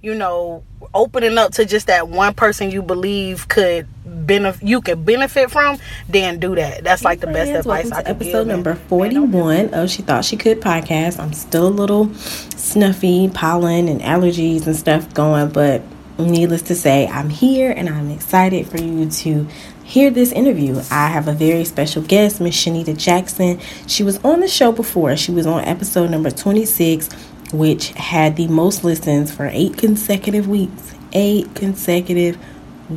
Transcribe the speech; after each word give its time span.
you 0.00 0.14
know, 0.14 0.62
opening 0.94 1.36
up 1.38 1.52
to 1.52 1.64
just 1.64 1.88
that 1.88 2.08
one 2.08 2.34
person 2.34 2.70
you 2.70 2.82
believe 2.82 3.48
could 3.48 3.86
benefit 4.04 4.66
you 4.66 4.80
could 4.80 5.04
benefit 5.04 5.50
from, 5.50 5.78
then 6.08 6.38
do 6.38 6.54
that. 6.54 6.84
That's 6.84 7.04
like 7.04 7.20
the 7.20 7.26
best 7.26 7.50
advice 7.50 7.90
I 7.90 8.02
could 8.02 8.10
episode 8.10 8.44
give. 8.44 8.46
number 8.46 8.74
41 8.74 9.74
of 9.74 9.90
She 9.90 10.02
Thought 10.02 10.24
She 10.24 10.36
Could 10.36 10.60
podcast. 10.60 11.18
I'm 11.18 11.32
still 11.32 11.66
a 11.66 11.70
little 11.70 12.14
snuffy, 12.14 13.28
pollen 13.28 13.88
and 13.88 14.00
allergies 14.00 14.66
and 14.66 14.76
stuff 14.76 15.12
going, 15.14 15.50
but 15.50 15.82
needless 16.18 16.62
to 16.62 16.74
say, 16.74 17.06
I'm 17.08 17.30
here 17.30 17.72
and 17.72 17.88
I'm 17.88 18.10
excited 18.10 18.68
for 18.68 18.78
you 18.78 19.10
to 19.10 19.46
hear 19.84 20.10
this 20.10 20.32
interview. 20.32 20.80
I 20.90 21.08
have 21.08 21.28
a 21.28 21.32
very 21.32 21.64
special 21.64 22.02
guest, 22.02 22.40
Miss 22.40 22.54
Shanita 22.54 22.96
Jackson. 22.96 23.58
She 23.86 24.02
was 24.02 24.18
on 24.18 24.40
the 24.40 24.48
show 24.48 24.70
before. 24.70 25.16
She 25.16 25.32
was 25.32 25.46
on 25.46 25.64
episode 25.64 26.10
number 26.10 26.30
26, 26.30 27.08
which 27.52 27.90
had 27.90 28.36
the 28.36 28.48
most 28.48 28.84
listens 28.84 29.32
for 29.34 29.46
eight 29.52 29.76
consecutive 29.76 30.48
weeks. 30.48 30.94
Eight 31.12 31.54
consecutive 31.54 32.38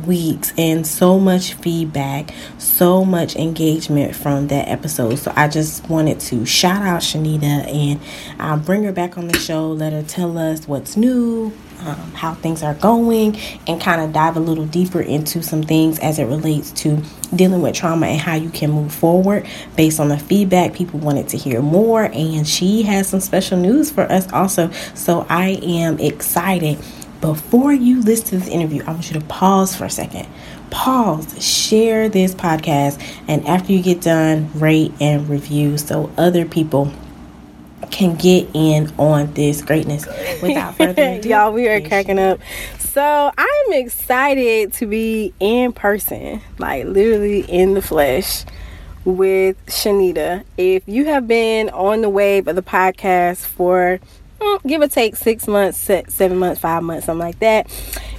weeks 0.06 0.52
and 0.56 0.86
so 0.86 1.18
much 1.18 1.54
feedback, 1.54 2.32
so 2.58 3.04
much 3.04 3.36
engagement 3.36 4.14
from 4.16 4.48
that 4.48 4.68
episode. 4.68 5.18
So 5.18 5.32
I 5.36 5.48
just 5.48 5.88
wanted 5.88 6.20
to 6.20 6.46
shout 6.46 6.82
out 6.82 7.02
Shanita 7.02 7.42
and 7.44 8.00
uh, 8.38 8.56
bring 8.56 8.84
her 8.84 8.92
back 8.92 9.18
on 9.18 9.28
the 9.28 9.38
show, 9.38 9.70
let 9.70 9.92
her 9.92 10.02
tell 10.02 10.38
us 10.38 10.66
what's 10.66 10.96
new, 10.96 11.52
um, 11.84 12.12
how 12.12 12.34
things 12.34 12.62
are 12.62 12.74
going, 12.74 13.36
and 13.66 13.80
kind 13.80 14.00
of 14.00 14.12
dive 14.12 14.36
a 14.36 14.40
little 14.40 14.66
deeper 14.66 15.00
into 15.00 15.42
some 15.42 15.62
things 15.62 15.98
as 15.98 16.18
it 16.18 16.24
relates 16.24 16.70
to 16.72 17.02
dealing 17.34 17.62
with 17.62 17.74
trauma 17.74 18.06
and 18.06 18.20
how 18.20 18.34
you 18.34 18.50
can 18.50 18.70
move 18.70 18.92
forward 18.92 19.46
based 19.76 20.00
on 20.00 20.08
the 20.08 20.18
feedback. 20.18 20.74
People 20.74 21.00
wanted 21.00 21.28
to 21.28 21.36
hear 21.36 21.60
more, 21.62 22.04
and 22.04 22.46
she 22.46 22.82
has 22.82 23.08
some 23.08 23.20
special 23.20 23.58
news 23.58 23.90
for 23.90 24.02
us 24.02 24.30
also. 24.32 24.70
So 24.94 25.26
I 25.28 25.58
am 25.62 25.98
excited. 25.98 26.78
Before 27.20 27.72
you 27.72 28.02
listen 28.02 28.26
to 28.26 28.38
this 28.38 28.48
interview, 28.48 28.82
I 28.84 28.90
want 28.90 29.08
you 29.12 29.20
to 29.20 29.26
pause 29.26 29.76
for 29.76 29.84
a 29.84 29.90
second. 29.90 30.26
Pause, 30.70 31.44
share 31.44 32.08
this 32.08 32.34
podcast, 32.34 33.00
and 33.28 33.46
after 33.46 33.72
you 33.72 33.82
get 33.82 34.00
done, 34.00 34.50
rate 34.54 34.92
and 35.00 35.28
review 35.28 35.78
so 35.78 36.10
other 36.16 36.44
people 36.44 36.92
can 37.92 38.16
get 38.16 38.48
in 38.54 38.90
on 38.98 39.32
this 39.34 39.62
greatness. 39.62 40.06
Without 40.42 40.74
further 40.76 41.02
ado, 41.02 41.28
Y'all, 41.28 41.52
we 41.52 41.68
are 41.68 41.80
cracking 41.80 42.18
up. 42.18 42.40
So 42.78 43.32
I'm 43.38 43.72
excited 43.72 44.72
to 44.74 44.86
be 44.86 45.32
in 45.38 45.72
person, 45.72 46.40
like 46.58 46.86
literally 46.86 47.40
in 47.40 47.74
the 47.74 47.82
flesh 47.82 48.44
with 49.04 49.64
Shanita. 49.66 50.44
If 50.56 50.82
you 50.86 51.04
have 51.06 51.28
been 51.28 51.70
on 51.70 52.02
the 52.02 52.08
wave 52.08 52.48
of 52.48 52.56
the 52.56 52.62
podcast 52.62 53.46
for 53.46 54.00
mm, 54.40 54.62
give 54.66 54.82
or 54.82 54.88
take 54.88 55.16
six 55.16 55.46
months, 55.46 55.78
seven 55.78 56.38
months, 56.38 56.60
five 56.60 56.82
months, 56.82 57.06
something 57.06 57.24
like 57.24 57.38
that, 57.38 57.66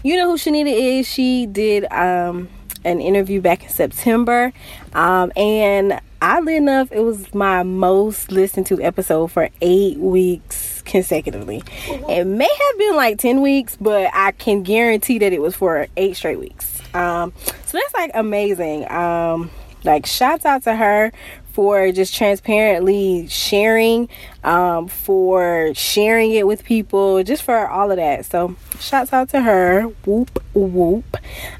you 0.03 0.15
know 0.15 0.31
who 0.31 0.37
Shanita 0.37 0.99
is. 0.99 1.07
She 1.07 1.45
did 1.45 1.85
um, 1.91 2.49
an 2.83 3.01
interview 3.01 3.41
back 3.41 3.63
in 3.63 3.69
September, 3.69 4.53
um, 4.93 5.31
and 5.35 5.99
oddly 6.23 6.55
enough, 6.55 6.91
it 6.91 7.01
was 7.01 7.33
my 7.35 7.63
most 7.63 8.31
listened 8.31 8.65
to 8.67 8.81
episode 8.81 9.27
for 9.27 9.49
eight 9.61 9.97
weeks 9.97 10.81
consecutively. 10.83 11.61
It 11.87 12.25
may 12.25 12.49
have 12.49 12.77
been 12.77 12.95
like 12.95 13.19
10 13.19 13.41
weeks, 13.41 13.75
but 13.79 14.09
I 14.13 14.31
can 14.31 14.63
guarantee 14.63 15.19
that 15.19 15.33
it 15.33 15.41
was 15.41 15.53
for 15.53 15.87
eight 15.97 16.15
straight 16.15 16.39
weeks. 16.39 16.81
Um, 16.95 17.33
so 17.65 17.77
that's 17.77 17.93
like 17.93 18.11
amazing. 18.13 18.89
Um, 18.89 19.51
like, 19.83 20.05
shouts 20.05 20.45
out 20.45 20.63
to 20.63 20.75
her 20.75 21.11
for 21.51 21.91
just 21.91 22.15
transparently 22.15 23.27
sharing, 23.27 24.07
um, 24.45 24.87
for 24.87 25.73
sharing 25.75 26.31
it 26.31 26.47
with 26.47 26.63
people, 26.63 27.21
just 27.23 27.43
for 27.43 27.67
all 27.67 27.91
of 27.91 27.97
that. 27.97 28.25
So, 28.25 28.55
shouts 28.79 29.11
out 29.11 29.29
to 29.29 29.41
her. 29.41 29.81
Whoop, 30.05 30.41
whoop. 30.53 31.17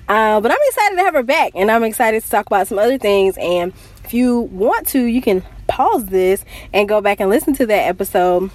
Uh, 0.07 0.39
but 0.39 0.51
I'm 0.51 0.57
excited 0.67 0.95
to 0.95 1.03
have 1.03 1.13
her 1.15 1.23
back, 1.23 1.51
and 1.53 1.69
I'm 1.69 1.83
excited 1.83 2.23
to 2.23 2.29
talk 2.29 2.47
about 2.47 2.67
some 2.67 2.79
other 2.79 2.97
things. 2.97 3.37
And 3.37 3.73
if 4.13 4.17
you 4.17 4.41
want 4.41 4.85
to, 4.89 5.05
you 5.05 5.23
can 5.23 5.41
pause 5.65 6.05
this 6.05 6.45
and 6.71 6.87
go 6.87 7.01
back 7.01 7.19
and 7.19 7.31
listen 7.31 7.55
to 7.55 7.65
that 7.65 7.87
episode 7.87 8.51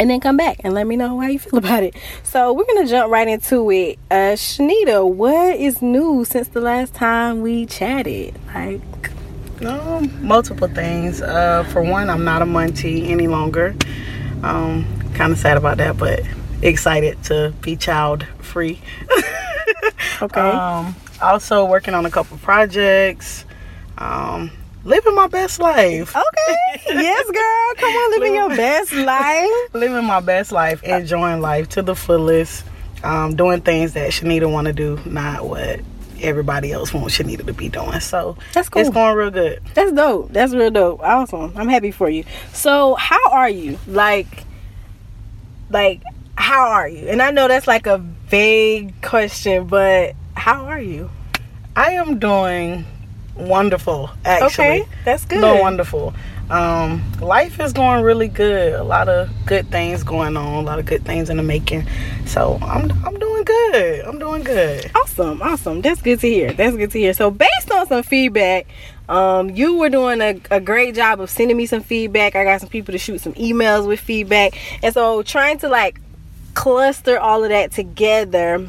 and 0.00 0.10
then 0.10 0.18
come 0.18 0.36
back 0.36 0.56
and 0.64 0.74
let 0.74 0.84
me 0.84 0.96
know 0.96 1.20
how 1.20 1.28
you 1.28 1.38
feel 1.38 1.58
about 1.60 1.84
it. 1.84 1.94
So 2.24 2.52
we're 2.52 2.64
gonna 2.64 2.88
jump 2.88 3.12
right 3.12 3.28
into 3.28 3.70
it. 3.70 4.00
Uh 4.10 4.34
Shanita, 4.34 5.08
what 5.08 5.54
is 5.56 5.80
new 5.80 6.24
since 6.24 6.48
the 6.48 6.60
last 6.60 6.92
time 6.92 7.40
we 7.40 7.66
chatted? 7.66 8.36
Like 8.52 8.80
Um, 9.64 10.10
multiple 10.26 10.66
things. 10.66 11.22
Uh, 11.22 11.62
for 11.70 11.80
one, 11.80 12.10
I'm 12.10 12.24
not 12.24 12.42
a 12.42 12.44
Muntie 12.44 13.12
any 13.12 13.28
longer. 13.28 13.76
Um, 14.42 14.84
kind 15.14 15.32
of 15.32 15.38
sad 15.38 15.56
about 15.56 15.76
that, 15.76 15.96
but 15.96 16.22
excited 16.62 17.22
to 17.24 17.54
be 17.60 17.76
child 17.76 18.26
free. 18.40 18.80
okay. 20.20 20.40
um, 20.40 20.96
also 21.22 21.64
working 21.64 21.94
on 21.94 22.04
a 22.06 22.10
couple 22.10 22.36
projects. 22.38 23.44
Um, 23.96 24.50
living 24.84 25.14
my 25.14 25.26
best 25.26 25.58
life. 25.58 26.14
okay. 26.14 26.80
yes, 26.86 27.30
girl. 27.30 27.74
Come 27.76 27.90
on, 27.90 28.10
living 28.12 28.34
your 28.34 28.48
best 28.50 28.92
life. 28.92 29.50
Living 29.74 30.04
my 30.04 30.20
best 30.20 30.52
life, 30.52 30.82
enjoying 30.84 31.40
life 31.40 31.68
to 31.70 31.82
the 31.82 31.94
fullest. 31.96 32.64
Um, 33.02 33.36
doing 33.36 33.60
things 33.60 33.92
that 33.94 34.12
Shanita 34.12 34.50
want 34.50 34.66
to 34.66 34.72
do, 34.72 34.98
not 35.04 35.46
what 35.46 35.80
everybody 36.22 36.72
else 36.72 36.94
wants 36.94 37.18
Shanita 37.18 37.44
to 37.46 37.52
be 37.52 37.68
doing. 37.68 38.00
So 38.00 38.36
That's 38.52 38.68
cool. 38.68 38.80
it's 38.80 38.90
going 38.90 39.16
real 39.16 39.30
good. 39.30 39.60
That's 39.74 39.92
dope. 39.92 40.32
That's 40.32 40.54
real 40.54 40.70
dope. 40.70 41.00
Awesome. 41.02 41.52
I'm 41.56 41.68
happy 41.68 41.90
for 41.90 42.08
you. 42.08 42.24
So, 42.52 42.94
how 42.94 43.30
are 43.30 43.50
you? 43.50 43.78
Like, 43.86 44.44
like, 45.70 46.02
how 46.36 46.68
are 46.68 46.88
you? 46.88 47.08
And 47.08 47.20
I 47.20 47.30
know 47.30 47.48
that's 47.48 47.66
like 47.66 47.86
a 47.86 47.98
vague 47.98 49.00
question, 49.02 49.66
but 49.66 50.14
how 50.34 50.64
are 50.64 50.80
you? 50.80 51.10
I 51.76 51.92
am 51.92 52.18
doing 52.18 52.86
wonderful, 53.36 54.10
actually. 54.24 54.82
Okay, 54.82 54.88
that's 55.04 55.24
good. 55.24 55.40
Doing 55.40 55.60
wonderful. 55.60 56.14
Um, 56.50 57.02
life 57.20 57.58
is 57.58 57.72
going 57.72 58.04
really 58.04 58.28
good. 58.28 58.74
A 58.74 58.84
lot 58.84 59.08
of 59.08 59.30
good 59.46 59.70
things 59.70 60.02
going 60.02 60.36
on. 60.36 60.62
A 60.62 60.66
lot 60.66 60.78
of 60.78 60.84
good 60.84 61.04
things 61.04 61.30
in 61.30 61.38
the 61.38 61.42
making. 61.42 61.86
So 62.26 62.58
I'm 62.60 62.90
I'm 63.04 63.18
doing 63.18 63.44
good. 63.44 64.04
I'm 64.04 64.18
doing 64.18 64.42
good. 64.42 64.90
Awesome, 64.94 65.40
awesome. 65.40 65.80
That's 65.80 66.02
good 66.02 66.20
to 66.20 66.28
hear. 66.28 66.52
That's 66.52 66.76
good 66.76 66.90
to 66.90 66.98
hear. 66.98 67.14
So, 67.14 67.30
based 67.30 67.70
on 67.72 67.86
some 67.86 68.02
feedback, 68.02 68.66
um, 69.08 69.50
you 69.50 69.78
were 69.78 69.88
doing 69.88 70.20
a, 70.20 70.40
a 70.50 70.60
great 70.60 70.94
job 70.94 71.20
of 71.20 71.30
sending 71.30 71.56
me 71.56 71.66
some 71.66 71.82
feedback. 71.82 72.36
I 72.36 72.44
got 72.44 72.60
some 72.60 72.68
people 72.68 72.92
to 72.92 72.98
shoot 72.98 73.20
some 73.20 73.34
emails 73.34 73.86
with 73.86 74.00
feedback, 74.00 74.58
and 74.82 74.92
so 74.92 75.22
trying 75.22 75.58
to 75.58 75.68
like 75.68 76.00
cluster 76.54 77.18
all 77.18 77.42
of 77.42 77.50
that 77.50 77.72
together. 77.72 78.68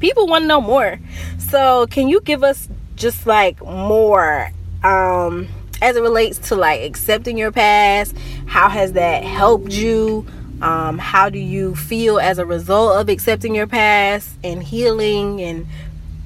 People 0.00 0.28
want 0.28 0.44
to 0.44 0.46
know 0.46 0.60
more. 0.60 1.00
So, 1.38 1.86
can 1.88 2.08
you 2.08 2.20
give 2.20 2.44
us 2.44 2.68
just 2.98 3.26
like 3.26 3.60
more 3.64 4.50
um 4.84 5.48
as 5.80 5.96
it 5.96 6.02
relates 6.02 6.38
to 6.48 6.56
like 6.56 6.82
accepting 6.82 7.38
your 7.38 7.52
past? 7.52 8.16
How 8.46 8.68
has 8.68 8.92
that 8.94 9.22
helped 9.24 9.72
you? 9.72 10.26
Um, 10.60 10.98
how 10.98 11.28
do 11.30 11.38
you 11.38 11.76
feel 11.76 12.18
as 12.18 12.38
a 12.38 12.44
result 12.44 13.00
of 13.00 13.08
accepting 13.08 13.54
your 13.54 13.68
past 13.68 14.28
and 14.42 14.60
healing 14.60 15.40
and 15.40 15.66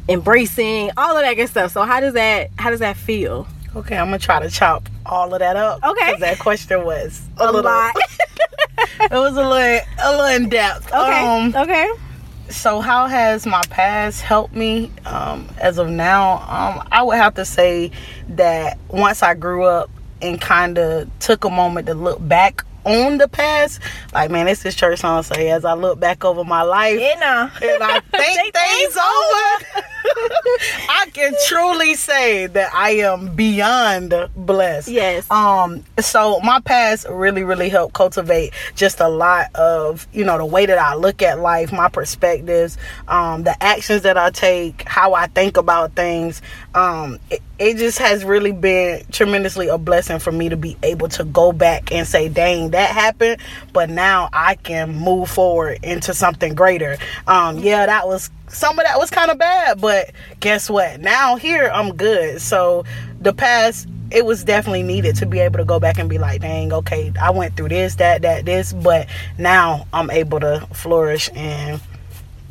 embracing 0.09 0.91
all 0.97 1.17
of 1.17 1.23
that 1.23 1.35
good 1.35 1.49
stuff? 1.49 1.73
So 1.73 1.83
how 1.83 2.01
does 2.01 2.15
that 2.15 2.51
how 2.59 2.71
does 2.71 2.81
that 2.81 2.97
feel? 2.97 3.47
Okay, 3.77 3.97
I'm 3.97 4.07
gonna 4.07 4.19
try 4.19 4.41
to 4.41 4.51
chop 4.51 4.89
all 5.07 5.33
of 5.33 5.41
that 5.41 5.57
up. 5.57 5.83
Okay. 5.85 6.17
that 6.21 6.39
question 6.39 6.85
was 6.85 7.21
a, 7.39 7.45
A 7.45 7.47
little. 7.47 7.63
lot. 7.63 7.95
it 9.01 9.11
was 9.13 9.33
a 9.37 9.47
little 9.49 9.81
a 10.03 10.11
little 10.11 10.27
in 10.27 10.49
depth. 10.49 10.87
Okay. 10.93 11.27
Um, 11.27 11.55
okay. 11.55 11.91
So 12.53 12.81
how 12.81 13.07
has 13.07 13.47
my 13.47 13.63
past 13.71 14.21
helped 14.23 14.55
me 14.55 14.91
um, 15.07 15.49
as 15.59 15.79
of 15.79 15.89
now 15.89 16.35
um, 16.49 16.87
i 16.93 17.03
would 17.03 17.17
have 17.17 17.35
to 17.35 17.45
say 17.45 17.91
that 18.29 18.79
once 18.89 19.23
i 19.23 19.35
grew 19.35 19.65
up 19.65 19.91
and 20.21 20.41
kind 20.41 20.79
of 20.79 21.09
took 21.19 21.45
a 21.45 21.51
moment 21.51 21.87
to 21.87 21.95
look 21.95 22.19
back 22.29 22.63
on 22.85 23.19
the 23.19 23.29
past 23.29 23.81
like 24.13 24.31
man 24.31 24.49
it's 24.49 24.63
this 24.63 24.75
church 24.75 24.99
song 24.99 25.23
say 25.23 25.51
as 25.51 25.65
i 25.65 25.73
look 25.73 25.99
back 26.01 26.25
over 26.25 26.45
my 26.45 26.63
life 26.63 26.99
Yeah, 26.99 27.15
nah. 27.21 27.51
and 27.67 27.83
i 27.83 28.01
think 28.13 28.55
things 28.55 28.97
over 28.97 29.87
i 30.89 31.07
can 31.13 31.33
truly 31.47 31.95
say 31.95 32.47
that 32.47 32.73
i 32.75 32.91
am 32.91 33.35
beyond 33.35 34.15
blessed 34.37 34.89
Yes. 34.89 35.31
um 35.31 35.85
so 36.01 36.41
my 36.41 36.61
past 36.61 37.07
really 37.09 37.43
really 37.45 37.69
helped 37.69 37.95
cultivate 37.95 38.53
just 38.75 39.01
a 39.01 39.09
lot 39.09 39.55
of 39.55 40.07
you 40.13 40.25
know 40.25 40.39
the 40.39 40.47
way 40.47 40.67
that 40.67 40.79
i 40.79 40.95
look 40.95 41.23
at 41.23 41.39
life 41.39 41.73
my 41.73 41.89
perspectives 41.89 42.77
um 43.09 43.43
the 43.45 43.63
actions 43.63 44.03
that 44.03 44.17
i 44.17 44.31
take 44.31 44.83
how 44.87 45.15
i 45.15 45.27
think 45.29 45.57
about 45.57 45.93
things 45.95 46.43
um 46.75 47.19
it, 47.31 47.43
it 47.59 47.77
just 47.77 47.99
has 47.99 48.25
really 48.25 48.53
been 48.53 49.05
tremendously 49.11 49.69
a 49.69 49.79
blessing 49.79 50.19
for 50.19 50.33
me 50.33 50.49
to 50.49 50.57
be 50.57 50.77
able 50.83 51.09
to 51.09 51.25
go 51.25 51.53
back 51.53 51.93
and 51.93 52.07
say 52.07 52.29
dang 52.29 52.71
that 52.71 52.91
happened 52.91 53.41
but 53.73 53.91
now 53.91 54.29
i 54.33 54.55
can 54.55 54.95
move 54.95 55.31
forward 55.31 55.79
into 55.83 56.15
something 56.15 56.55
greater. 56.55 56.97
Um 57.27 57.59
yeah 57.59 57.87
that 57.87 58.07
was 58.07 58.31
some 58.49 58.79
of 58.79 58.85
that 58.85 58.99
was 58.99 59.11
kind 59.11 59.31
of 59.31 59.39
bad 59.39 59.81
but 59.81 60.13
guess 60.41 60.71
what? 60.71 61.01
Now 61.01 61.37
here 61.37 61.71
i'm 61.73 61.95
good. 61.97 62.41
So 62.41 62.85
the 63.21 63.33
past 63.33 63.89
it 64.11 64.27
was 64.27 64.45
definitely 64.45 64.83
needed 64.83 65.17
to 65.17 65.27
be 65.27 65.39
able 65.39 65.59
to 65.59 65.65
go 65.65 65.81
back 65.81 65.99
and 65.99 66.09
be 66.09 66.19
like, 66.19 66.43
dang, 66.43 66.71
okay, 66.71 67.13
I 67.21 67.31
went 67.31 67.57
through 67.57 67.71
this, 67.71 67.95
that, 67.95 68.21
that, 68.23 68.45
this, 68.45 68.73
but 68.75 69.09
now 69.39 69.87
I'm 69.91 70.11
able 70.11 70.39
to 70.41 70.67
flourish 70.75 71.31
and 71.35 71.81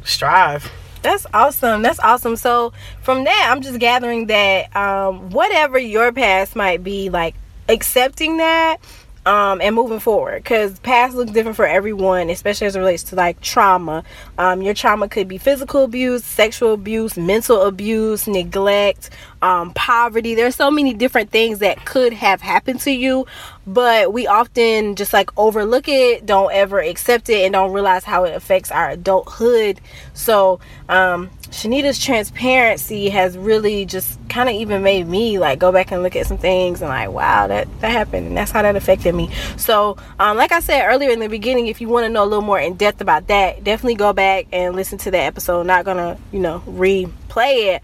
strive. 0.03 0.71
That's 1.01 1.25
awesome. 1.33 1.81
That's 1.81 1.99
awesome. 1.99 2.35
So 2.35 2.73
from 3.01 3.23
that, 3.23 3.49
I'm 3.51 3.61
just 3.61 3.79
gathering 3.79 4.27
that 4.27 4.75
um, 4.75 5.31
whatever 5.31 5.77
your 5.77 6.11
past 6.11 6.55
might 6.55 6.83
be, 6.83 7.09
like 7.09 7.35
accepting 7.67 8.37
that 8.37 8.77
um, 9.25 9.61
and 9.61 9.75
moving 9.75 9.99
forward. 9.99 10.43
Because 10.43 10.79
past 10.79 11.15
looks 11.15 11.31
different 11.31 11.55
for 11.55 11.65
everyone 11.65 12.29
especially 12.29 12.67
as 12.67 12.75
it 12.75 12.79
relates 12.79 13.03
to 13.03 13.15
like 13.15 13.39
trauma. 13.41 14.03
Um, 14.37 14.61
your 14.61 14.73
trauma 14.73 15.07
could 15.07 15.27
be 15.27 15.37
physical 15.37 15.83
abuse 15.83 16.23
sexual 16.23 16.73
abuse 16.73 17.17
mental 17.17 17.61
abuse 17.61 18.27
neglect 18.27 19.09
um, 19.41 19.73
poverty. 19.73 20.35
There's 20.35 20.55
so 20.55 20.71
many 20.71 20.93
different 20.93 21.29
things 21.29 21.59
that 21.59 21.85
could 21.85 22.13
have 22.13 22.41
happened 22.41 22.79
to 22.81 22.91
you 22.91 23.25
but 23.65 24.11
we 24.11 24.25
often 24.25 24.95
just 24.95 25.13
like 25.13 25.29
overlook 25.37 25.87
it 25.87 26.25
don't 26.25 26.51
ever 26.51 26.79
accept 26.79 27.29
it 27.29 27.43
and 27.43 27.53
don't 27.53 27.71
realize 27.71 28.03
how 28.03 28.23
it 28.23 28.35
affects 28.35 28.71
our 28.71 28.89
adulthood. 28.89 29.79
So 30.13 30.59
um, 30.89 31.29
Shanita's 31.51 31.99
transparency 31.99 33.09
has 33.09 33.37
really 33.37 33.85
just 33.85 34.17
kind 34.29 34.49
of 34.49 34.55
even 34.55 34.81
made 34.83 35.07
me 35.07 35.37
like 35.37 35.59
go 35.59 35.71
back 35.71 35.91
and 35.91 36.01
look 36.01 36.15
at 36.15 36.25
some 36.25 36.37
things 36.37 36.81
and 36.81 36.89
like 36.89 37.09
wow 37.09 37.47
that 37.47 37.67
that 37.81 37.91
happened 37.91 38.27
and 38.27 38.37
that's 38.37 38.51
how 38.51 38.61
that 38.61 38.75
affected 38.75 39.13
me. 39.13 39.29
So 39.57 39.97
um, 40.19 40.37
like 40.37 40.51
i 40.51 40.61
said 40.61 40.87
earlier 40.87 41.09
in 41.09 41.19
the 41.19 41.27
beginning 41.27 41.67
if 41.67 41.81
you 41.81 41.89
want 41.89 42.05
to 42.05 42.09
know 42.09 42.23
a 42.23 42.25
little 42.25 42.41
more 42.41 42.59
in 42.59 42.75
depth 42.75 43.01
about 43.01 43.27
that 43.27 43.63
definitely 43.63 43.95
go 43.95 44.13
back 44.13 44.47
and 44.51 44.75
listen 44.75 44.97
to 44.99 45.11
that 45.11 45.23
episode. 45.23 45.67
Not 45.67 45.85
gonna 45.85 46.17
you 46.31 46.39
know 46.39 46.63
replay 46.65 47.75
it 47.75 47.81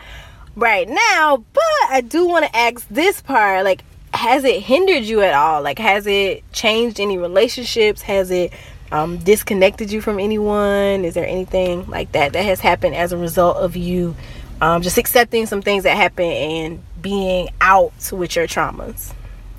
right 0.55 0.89
now 0.89 1.43
but 1.53 1.63
i 1.89 2.01
do 2.01 2.25
want 2.25 2.43
to 2.43 2.55
ask 2.55 2.87
this 2.89 3.21
part 3.21 3.63
like 3.63 3.83
has 4.13 4.43
it 4.43 4.63
hindered 4.63 5.03
you 5.03 5.21
at 5.21 5.33
all? 5.33 5.61
Like 5.61 5.79
has 5.79 6.07
it 6.07 6.43
changed 6.51 6.99
any 6.99 7.17
relationships? 7.17 8.01
Has 8.01 8.31
it 8.31 8.51
um, 8.91 9.17
disconnected 9.17 9.91
you 9.91 10.01
from 10.01 10.19
anyone? 10.19 11.05
Is 11.05 11.13
there 11.13 11.25
anything 11.25 11.87
like 11.87 12.11
that 12.13 12.33
that 12.33 12.43
has 12.45 12.59
happened 12.59 12.95
as 12.95 13.11
a 13.11 13.17
result 13.17 13.57
of 13.57 13.75
you 13.75 14.15
um, 14.61 14.81
just 14.81 14.97
accepting 14.97 15.45
some 15.45 15.61
things 15.61 15.83
that 15.83 15.95
happen 15.95 16.25
and 16.25 16.83
being 17.01 17.49
out 17.61 17.93
with 18.11 18.35
your 18.35 18.47
traumas? 18.47 19.13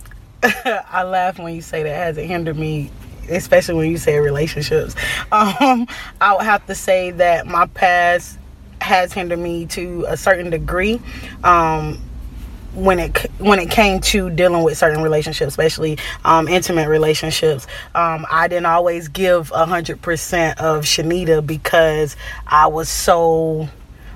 I 0.42 1.02
laugh 1.02 1.38
when 1.38 1.54
you 1.54 1.62
say 1.62 1.82
that 1.82 1.94
has 1.94 2.19
it 2.19 2.26
hindered 2.26 2.56
me, 2.56 2.90
especially 3.28 3.75
when 3.75 3.90
you 3.90 3.98
say 3.98 4.19
relationships. 4.19 4.94
Um, 5.31 5.86
I 6.20 6.34
would 6.34 6.44
have 6.44 6.64
to 6.66 6.74
say 6.74 7.10
that 7.12 7.46
my 7.46 7.66
past 7.66 8.38
has 8.81 9.12
hindered 9.12 9.38
me 9.38 9.66
to 9.66 10.06
a 10.08 10.16
certain 10.16 10.50
degree. 10.50 11.00
Um, 11.44 12.00
when 12.78 12.98
it 12.98 13.19
when 13.38 13.58
it 13.58 13.70
came 13.70 14.00
to 14.00 14.30
dealing 14.30 14.62
with 14.62 14.78
certain 14.78 15.02
relationships, 15.02 15.48
especially 15.48 15.98
um, 16.25 16.48
intimate 16.48 16.88
relationships, 16.88 17.66
um, 17.94 18.26
I 18.30 18.48
didn't 18.48 18.66
always 18.66 19.08
give 19.08 19.48
hundred 19.50 20.00
percent 20.00 20.60
of 20.60 20.84
Shanita 20.84 21.46
because 21.46 22.16
I 22.46 22.69
was 22.69 22.88
so 22.88 23.69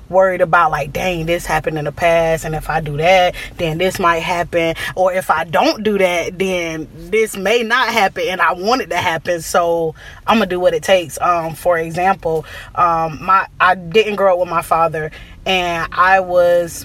worried 0.09 0.43
about 0.43 0.71
like 0.71 0.93
dang 0.93 1.25
this 1.25 1.47
happened 1.47 1.79
in 1.79 1.87
the 1.87 1.93
past 1.93 2.45
and 2.45 2.55
if 2.55 2.69
i 2.69 2.81
do 2.81 2.99
that 2.99 3.35
then 3.57 3.79
this 3.79 3.99
might 3.99 4.19
happen 4.19 4.75
or 4.95 5.11
if 5.11 5.31
i 5.31 5.43
don't 5.43 5.83
do 5.83 5.97
that 5.97 6.39
then 6.39 6.87
this 6.95 7.35
may 7.35 7.63
not 7.63 7.89
happen 7.89 8.23
and 8.29 8.41
i 8.43 8.53
want 8.53 8.83
it 8.83 8.91
to 8.91 8.97
happen 8.97 9.41
so 9.41 9.95
i'm 10.27 10.37
gonna 10.37 10.47
do 10.47 10.61
what 10.61 10.75
it 10.75 10.83
takes. 10.83 11.19
Um, 11.19 11.55
for 11.55 11.79
example 11.79 12.45
um, 12.75 13.25
my 13.25 13.47
i 13.59 13.75
didn't 13.75 14.17
grow 14.17 14.35
up 14.35 14.41
with 14.41 14.51
my 14.51 14.61
father 14.61 15.11
and 15.47 15.89
i 15.95 16.21
was 16.21 16.85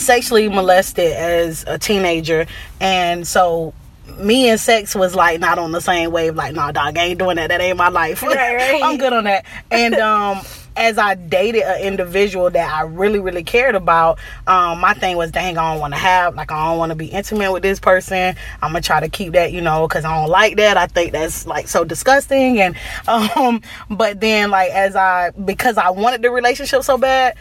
sexually 0.00 0.48
molested 0.48 1.12
as 1.12 1.64
a 1.66 1.78
teenager 1.78 2.46
and 2.80 3.26
so 3.26 3.72
me 4.18 4.48
and 4.48 4.58
sex 4.58 4.94
was 4.94 5.14
like 5.14 5.40
not 5.40 5.58
on 5.58 5.72
the 5.72 5.80
same 5.80 6.10
wave 6.10 6.34
like 6.34 6.54
nah 6.54 6.72
dog 6.72 6.98
I 6.98 7.04
ain't 7.04 7.18
doing 7.18 7.36
that 7.36 7.48
that 7.48 7.60
ain't 7.60 7.76
my 7.76 7.88
life 7.88 8.22
right, 8.22 8.34
right. 8.56 8.82
i'm 8.82 8.98
good 8.98 9.12
on 9.12 9.24
that 9.24 9.44
and 9.70 9.94
um 9.94 10.40
as 10.76 10.98
I 10.98 11.14
dated 11.14 11.62
an 11.62 11.82
individual 11.82 12.48
that 12.50 12.72
I 12.72 12.82
really, 12.82 13.18
really 13.18 13.44
cared 13.44 13.74
about, 13.74 14.18
um, 14.46 14.80
my 14.80 14.94
thing 14.94 15.16
was, 15.16 15.30
dang, 15.30 15.58
I 15.58 15.72
don't 15.72 15.80
want 15.80 15.92
to 15.92 16.00
have, 16.00 16.34
like, 16.36 16.50
I 16.50 16.68
don't 16.68 16.78
want 16.78 16.90
to 16.90 16.96
be 16.96 17.06
intimate 17.06 17.52
with 17.52 17.62
this 17.62 17.78
person. 17.78 18.34
I'm 18.62 18.72
gonna 18.72 18.80
try 18.80 19.00
to 19.00 19.08
keep 19.08 19.34
that, 19.34 19.52
you 19.52 19.60
know, 19.60 19.86
because 19.86 20.04
I 20.04 20.14
don't 20.14 20.30
like 20.30 20.56
that. 20.56 20.76
I 20.76 20.86
think 20.86 21.12
that's 21.12 21.46
like 21.46 21.68
so 21.68 21.84
disgusting. 21.84 22.60
And, 22.60 22.76
um, 23.08 23.60
but 23.90 24.20
then, 24.20 24.50
like, 24.50 24.70
as 24.70 24.96
I, 24.96 25.30
because 25.30 25.76
I 25.76 25.90
wanted 25.90 26.22
the 26.22 26.30
relationship 26.30 26.82
so 26.82 26.96
bad, 26.96 27.36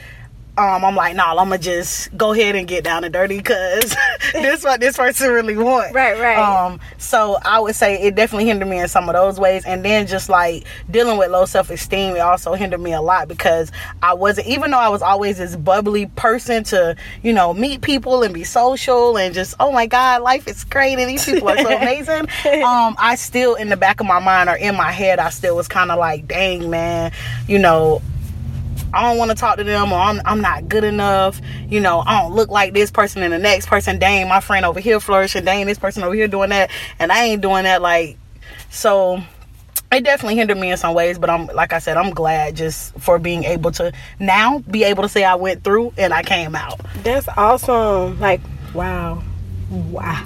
um, 0.59 0.83
I'm 0.83 0.95
like, 0.95 1.15
nah, 1.15 1.31
I'm 1.31 1.50
gonna 1.50 1.57
just 1.57 2.15
go 2.17 2.33
ahead 2.33 2.56
and 2.56 2.67
get 2.67 2.83
down 2.83 3.06
and 3.06 3.13
dirty 3.13 3.38
because 3.38 3.95
this 4.33 4.63
what 4.63 4.81
this 4.81 4.97
person 4.97 5.31
really 5.31 5.56
want. 5.56 5.95
Right, 5.95 6.19
right. 6.19 6.38
Um, 6.38 6.81
so 6.97 7.38
I 7.45 7.59
would 7.59 7.75
say 7.75 8.01
it 8.01 8.15
definitely 8.15 8.47
hindered 8.47 8.67
me 8.67 8.79
in 8.79 8.89
some 8.89 9.07
of 9.07 9.13
those 9.13 9.39
ways, 9.39 9.65
and 9.65 9.85
then 9.85 10.06
just 10.06 10.27
like 10.27 10.65
dealing 10.91 11.17
with 11.17 11.31
low 11.31 11.45
self 11.45 11.69
esteem, 11.69 12.17
it 12.17 12.19
also 12.19 12.56
hindered 12.56 12.81
me 12.81 12.91
a 12.91 13.01
lot 13.01 13.29
because 13.29 13.71
I 14.03 14.13
wasn't, 14.13 14.47
even 14.47 14.71
though 14.71 14.79
I 14.79 14.89
was 14.89 15.01
always 15.01 15.38
this 15.38 15.56
bubbly 15.56 16.07
person 16.07 16.65
to, 16.65 16.97
you 17.23 17.31
know, 17.31 17.53
meet 17.53 17.81
people 17.81 18.23
and 18.23 18.33
be 18.33 18.44
social 18.44 19.17
and 19.17 19.33
just, 19.33 19.55
oh 19.62 19.71
my 19.71 19.85
God, 19.85 20.21
life 20.23 20.45
is 20.45 20.65
great 20.65 21.00
and 21.00 21.09
these 21.09 21.23
people 21.23 21.47
are 21.47 21.57
so 21.57 21.77
amazing. 21.81 22.27
um, 22.63 22.95
I 23.00 23.15
still 23.15 23.55
in 23.55 23.69
the 23.69 23.77
back 23.77 24.01
of 24.01 24.07
my 24.07 24.19
mind 24.19 24.50
or 24.50 24.55
in 24.55 24.75
my 24.75 24.91
head, 24.91 25.19
I 25.19 25.29
still 25.29 25.55
was 25.55 25.69
kind 25.69 25.89
of 25.89 26.00
like, 26.00 26.27
dang 26.27 26.69
man, 26.69 27.13
you 27.47 27.59
know, 27.59 28.01
I 28.94 29.03
don't 29.03 29.18
want 29.18 29.31
to 29.31 29.36
talk 29.36 29.57
to 29.57 29.63
them 29.63 29.91
or 29.91 30.00
I'm, 30.00 30.21
I'm 30.25 30.41
not 30.41 30.68
good 30.68 30.83
enough. 30.83 31.41
You 31.68 31.80
know, 31.80 32.00
I 32.06 32.21
don't 32.21 32.33
look 32.33 32.50
like 32.50 32.74
this 32.74 32.91
person 32.91 33.21
and 33.24 33.33
the 33.33 33.38
next 33.38 33.68
person. 33.68 34.00
Dang, 34.00 34.27
my 34.27 34.39
friend 34.39 34.65
over 34.65 34.80
here 34.80 35.00
flourishing. 35.00 35.45
Dang, 35.45 35.65
this 35.65 35.80
person 35.80 36.03
over 36.03 36.15
here 36.15 36.27
doing 36.27 36.50
that. 36.50 36.71
And 37.00 37.12
I 37.12 37.25
ain't 37.25 37.41
doing 37.41 37.63
that. 37.63 37.81
Like, 37.81 38.18
so 38.69 39.21
it 39.91 40.03
definitely 40.03 40.36
hindered 40.36 40.57
me 40.57 40.71
in 40.71 40.77
some 40.77 40.94
ways. 40.94 41.19
But 41.19 41.30
I'm, 41.30 41.47
like 41.47 41.74
I 41.74 41.80
said, 41.80 41.97
I'm 41.97 42.12
glad 42.12 42.56
just 42.56 42.97
for 43.00 43.19
being 43.19 43.44
able 43.44 43.71
to 43.74 43.91
now 44.19 44.59
be 44.59 44.83
able 44.83 45.03
to 45.03 45.09
say 45.09 45.24
I 45.24 45.36
went 45.36 45.63
through 45.63 45.94
and 45.97 46.13
I 46.13 46.24
came 46.24 46.56
out. 46.56 46.80
That's 47.03 47.27
awesome. 47.38 48.19
Like, 48.19 48.41
wow. 48.74 49.24
Wow. 49.69 50.25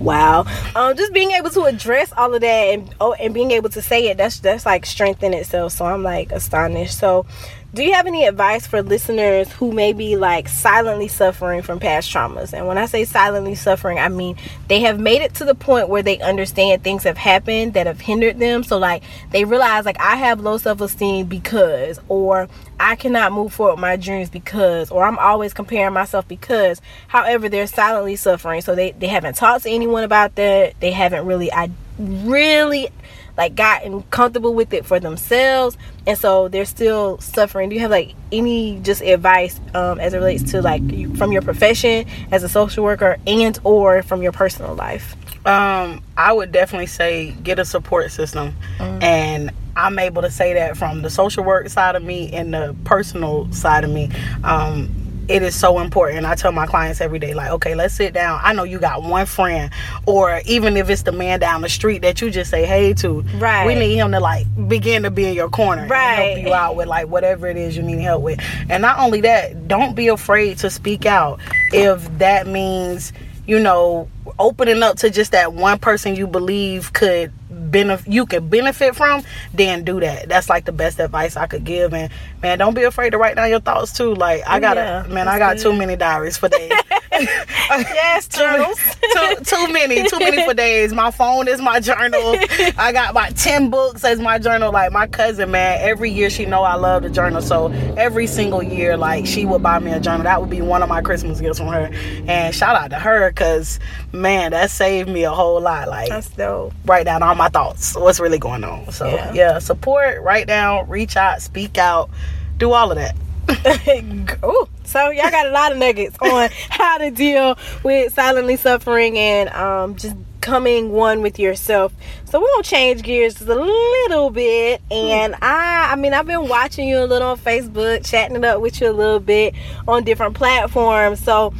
Wow. 0.00 0.46
Um, 0.74 0.96
just 0.96 1.12
being 1.12 1.32
able 1.32 1.50
to 1.50 1.64
address 1.64 2.12
all 2.16 2.34
of 2.34 2.40
that 2.40 2.46
and 2.46 2.94
oh, 3.00 3.14
and 3.14 3.32
being 3.34 3.50
able 3.50 3.70
to 3.70 3.82
say 3.82 4.08
it, 4.08 4.16
that's 4.16 4.40
that's 4.40 4.66
like 4.66 4.86
strength 4.86 5.22
in 5.22 5.34
itself. 5.34 5.72
So 5.72 5.84
I'm 5.84 6.02
like 6.02 6.32
astonished. 6.32 6.98
So 6.98 7.26
do 7.74 7.84
you 7.84 7.92
have 7.92 8.06
any 8.06 8.24
advice 8.24 8.66
for 8.66 8.80
listeners 8.80 9.52
who 9.52 9.70
may 9.70 9.92
be 9.92 10.16
like 10.16 10.48
silently 10.48 11.08
suffering 11.08 11.60
from 11.60 11.78
past 11.78 12.10
traumas? 12.10 12.54
And 12.54 12.66
when 12.66 12.78
I 12.78 12.86
say 12.86 13.04
silently 13.04 13.54
suffering, 13.54 13.98
I 13.98 14.08
mean 14.08 14.36
they 14.68 14.80
have 14.80 14.98
made 14.98 15.20
it 15.20 15.34
to 15.34 15.44
the 15.44 15.54
point 15.54 15.88
where 15.88 16.02
they 16.02 16.18
understand 16.20 16.82
things 16.82 17.02
have 17.02 17.18
happened 17.18 17.74
that 17.74 17.86
have 17.86 18.00
hindered 18.00 18.38
them. 18.38 18.64
So 18.64 18.78
like 18.78 19.02
they 19.30 19.44
realize 19.44 19.84
like 19.84 20.00
I 20.00 20.16
have 20.16 20.40
low 20.40 20.56
self-esteem 20.58 21.26
because 21.26 22.00
or 22.08 22.48
I 22.78 22.94
cannot 22.96 23.32
move 23.32 23.52
forward 23.52 23.78
my 23.78 23.96
dreams 23.96 24.30
because 24.30 24.90
or 24.90 25.04
I'm 25.04 25.18
always 25.18 25.52
comparing 25.52 25.92
myself 25.92 26.26
because 26.28 26.80
however 27.08 27.48
they're 27.48 27.66
silently 27.66 28.16
suffering. 28.16 28.60
So 28.62 28.74
they, 28.74 28.92
they 28.92 29.08
haven't 29.08 29.36
talked 29.36 29.55
to 29.64 29.70
anyone 29.70 30.04
about 30.04 30.34
that. 30.36 30.78
They 30.80 30.92
haven't 30.92 31.26
really 31.26 31.52
I 31.52 31.70
really 31.98 32.88
like 33.36 33.54
gotten 33.54 34.02
comfortable 34.04 34.54
with 34.54 34.72
it 34.72 34.86
for 34.86 34.98
themselves 34.98 35.76
and 36.06 36.16
so 36.16 36.48
they're 36.48 36.64
still 36.64 37.18
suffering 37.18 37.68
do 37.68 37.74
you 37.74 37.80
have 37.80 37.90
like 37.90 38.14
any 38.32 38.80
just 38.80 39.02
advice 39.02 39.60
um, 39.74 40.00
as 40.00 40.14
it 40.14 40.18
relates 40.18 40.50
to 40.52 40.62
like 40.62 40.82
from 41.16 41.32
your 41.32 41.42
profession 41.42 42.06
as 42.32 42.42
a 42.42 42.48
social 42.48 42.82
worker 42.82 43.18
and 43.26 43.58
or 43.62 44.02
from 44.02 44.22
your 44.22 44.32
personal 44.32 44.74
life 44.74 45.16
um, 45.46 46.02
I 46.16 46.32
would 46.32 46.50
definitely 46.50 46.86
say 46.86 47.30
get 47.30 47.60
a 47.60 47.64
support 47.64 48.10
system, 48.10 48.56
mm. 48.78 49.02
and 49.02 49.52
I'm 49.76 49.96
able 50.00 50.22
to 50.22 50.30
say 50.30 50.54
that 50.54 50.76
from 50.76 51.02
the 51.02 51.10
social 51.10 51.44
work 51.44 51.68
side 51.68 51.94
of 51.94 52.02
me 52.02 52.32
and 52.32 52.52
the 52.52 52.74
personal 52.82 53.52
side 53.52 53.84
of 53.84 53.90
me. 53.90 54.10
Um, 54.42 55.05
it 55.28 55.42
is 55.42 55.54
so 55.54 55.78
important. 55.80 56.26
I 56.26 56.34
tell 56.34 56.52
my 56.52 56.66
clients 56.66 57.00
every 57.00 57.18
day, 57.18 57.34
like, 57.34 57.50
okay, 57.52 57.74
let's 57.74 57.94
sit 57.94 58.12
down. 58.12 58.40
I 58.42 58.52
know 58.52 58.64
you 58.64 58.78
got 58.78 59.02
one 59.02 59.26
friend, 59.26 59.72
or 60.06 60.40
even 60.46 60.76
if 60.76 60.88
it's 60.88 61.02
the 61.02 61.12
man 61.12 61.40
down 61.40 61.62
the 61.62 61.68
street 61.68 62.02
that 62.02 62.20
you 62.20 62.30
just 62.30 62.50
say 62.50 62.64
hey 62.64 62.94
to. 62.94 63.22
Right. 63.36 63.66
We 63.66 63.74
need 63.74 63.96
him 63.96 64.12
to 64.12 64.20
like 64.20 64.46
begin 64.68 65.02
to 65.02 65.10
be 65.10 65.26
in 65.26 65.34
your 65.34 65.48
corner, 65.48 65.86
right? 65.86 66.36
help 66.36 66.46
you 66.46 66.54
out 66.54 66.76
with 66.76 66.88
like 66.88 67.08
whatever 67.08 67.46
it 67.46 67.56
is 67.56 67.76
you 67.76 67.82
need 67.82 68.00
help 68.00 68.22
with. 68.22 68.40
And 68.68 68.82
not 68.82 68.98
only 68.98 69.20
that, 69.22 69.68
don't 69.68 69.94
be 69.94 70.08
afraid 70.08 70.58
to 70.58 70.70
speak 70.70 71.06
out 71.06 71.40
if 71.72 72.18
that 72.18 72.46
means 72.46 73.12
you 73.46 73.58
know 73.58 74.08
opening 74.38 74.82
up 74.82 74.96
to 74.98 75.10
just 75.10 75.32
that 75.32 75.52
one 75.52 75.78
person 75.78 76.16
you 76.16 76.26
believe 76.26 76.92
could 76.92 77.32
benefit 77.76 78.10
you 78.10 78.24
could 78.24 78.48
benefit 78.48 78.96
from 78.96 79.22
then 79.52 79.84
do 79.84 80.00
that. 80.00 80.28
That's 80.28 80.48
like 80.48 80.64
the 80.64 80.72
best 80.72 80.98
advice 80.98 81.36
i 81.36 81.46
could 81.46 81.64
give. 81.64 81.92
And 81.92 82.10
man 82.42 82.58
don't 82.58 82.74
be 82.74 82.84
afraid 82.84 83.10
to 83.10 83.18
write 83.18 83.36
down 83.36 83.50
your 83.50 83.60
thoughts 83.60 83.92
too. 83.92 84.14
Like 84.14 84.42
i 84.46 84.56
oh, 84.56 84.60
gotta 84.60 84.80
yeah, 84.80 85.14
man 85.14 85.28
i 85.28 85.38
got 85.38 85.56
good. 85.56 85.62
too 85.62 85.72
many 85.72 85.96
diaries 85.96 86.36
for 86.38 86.48
days 86.48 86.72
yes, 87.70 88.28
too, 88.28 88.40
journals. 88.40 88.78
too, 89.12 89.34
too 89.44 89.72
many, 89.72 90.08
too 90.08 90.18
many 90.18 90.44
for 90.44 90.54
days. 90.54 90.92
My 90.92 91.10
phone 91.10 91.48
is 91.48 91.60
my 91.60 91.80
journal. 91.80 92.36
I 92.78 92.92
got 92.92 93.10
about 93.10 93.36
ten 93.36 93.70
books 93.70 94.04
as 94.04 94.18
my 94.20 94.38
journal. 94.38 94.72
Like 94.72 94.92
my 94.92 95.06
cousin, 95.06 95.50
man, 95.50 95.78
every 95.80 96.10
year 96.10 96.30
she 96.30 96.46
know 96.46 96.62
I 96.62 96.74
love 96.74 97.02
the 97.02 97.10
journal, 97.10 97.40
so 97.42 97.68
every 97.96 98.26
single 98.26 98.62
year, 98.62 98.96
like 98.96 99.26
she 99.26 99.44
would 99.44 99.62
buy 99.62 99.78
me 99.78 99.92
a 99.92 100.00
journal. 100.00 100.24
That 100.24 100.40
would 100.40 100.50
be 100.50 100.60
one 100.62 100.82
of 100.82 100.88
my 100.88 101.02
Christmas 101.02 101.40
gifts 101.40 101.58
from 101.58 101.68
her. 101.68 101.90
And 102.26 102.54
shout 102.54 102.76
out 102.76 102.90
to 102.90 102.98
her, 102.98 103.32
cause 103.32 103.78
man, 104.12 104.52
that 104.52 104.70
saved 104.70 105.08
me 105.08 105.24
a 105.24 105.30
whole 105.30 105.60
lot. 105.60 105.88
Like 105.88 106.08
That's 106.08 106.28
dope. 106.30 106.72
write 106.84 107.04
down 107.04 107.22
all 107.22 107.34
my 107.34 107.48
thoughts, 107.48 107.94
what's 107.96 108.20
really 108.20 108.38
going 108.38 108.64
on. 108.64 108.90
So 108.92 109.06
Yeah. 109.08 109.32
yeah, 109.32 109.58
support, 109.58 110.20
write 110.22 110.46
down, 110.46 110.88
reach 110.88 111.16
out, 111.16 111.40
speak 111.42 111.78
out, 111.78 112.10
do 112.58 112.72
all 112.72 112.90
of 112.92 112.96
that. 112.98 113.14
Ooh, 114.44 114.68
so 114.86 115.10
y'all 115.10 115.30
got 115.30 115.46
a 115.46 115.50
lot 115.50 115.72
of 115.72 115.78
nuggets 115.78 116.16
on 116.20 116.48
how 116.70 116.98
to 116.98 117.10
deal 117.10 117.58
with 117.82 118.12
silently 118.14 118.56
suffering 118.56 119.18
and 119.18 119.48
um, 119.50 119.96
just 119.96 120.16
coming 120.46 120.92
one 120.92 121.22
with 121.22 121.40
yourself. 121.40 121.92
So 122.24 122.40
we're 122.40 122.46
gonna 122.52 122.62
change 122.62 123.02
gears 123.02 123.34
just 123.34 123.48
a 123.48 123.54
little 123.54 124.30
bit. 124.30 124.80
And 124.92 125.34
I, 125.42 125.90
I 125.92 125.96
mean, 125.96 126.14
I've 126.14 126.26
been 126.26 126.48
watching 126.48 126.88
you 126.88 127.00
a 127.00 127.06
little 127.06 127.30
on 127.30 127.38
Facebook, 127.38 128.08
chatting 128.08 128.36
it 128.36 128.44
up 128.44 128.60
with 128.60 128.80
you 128.80 128.88
a 128.88 128.92
little 128.92 129.18
bit 129.18 129.54
on 129.88 130.04
different 130.04 130.36
platforms. 130.36 131.20
So 131.20 131.52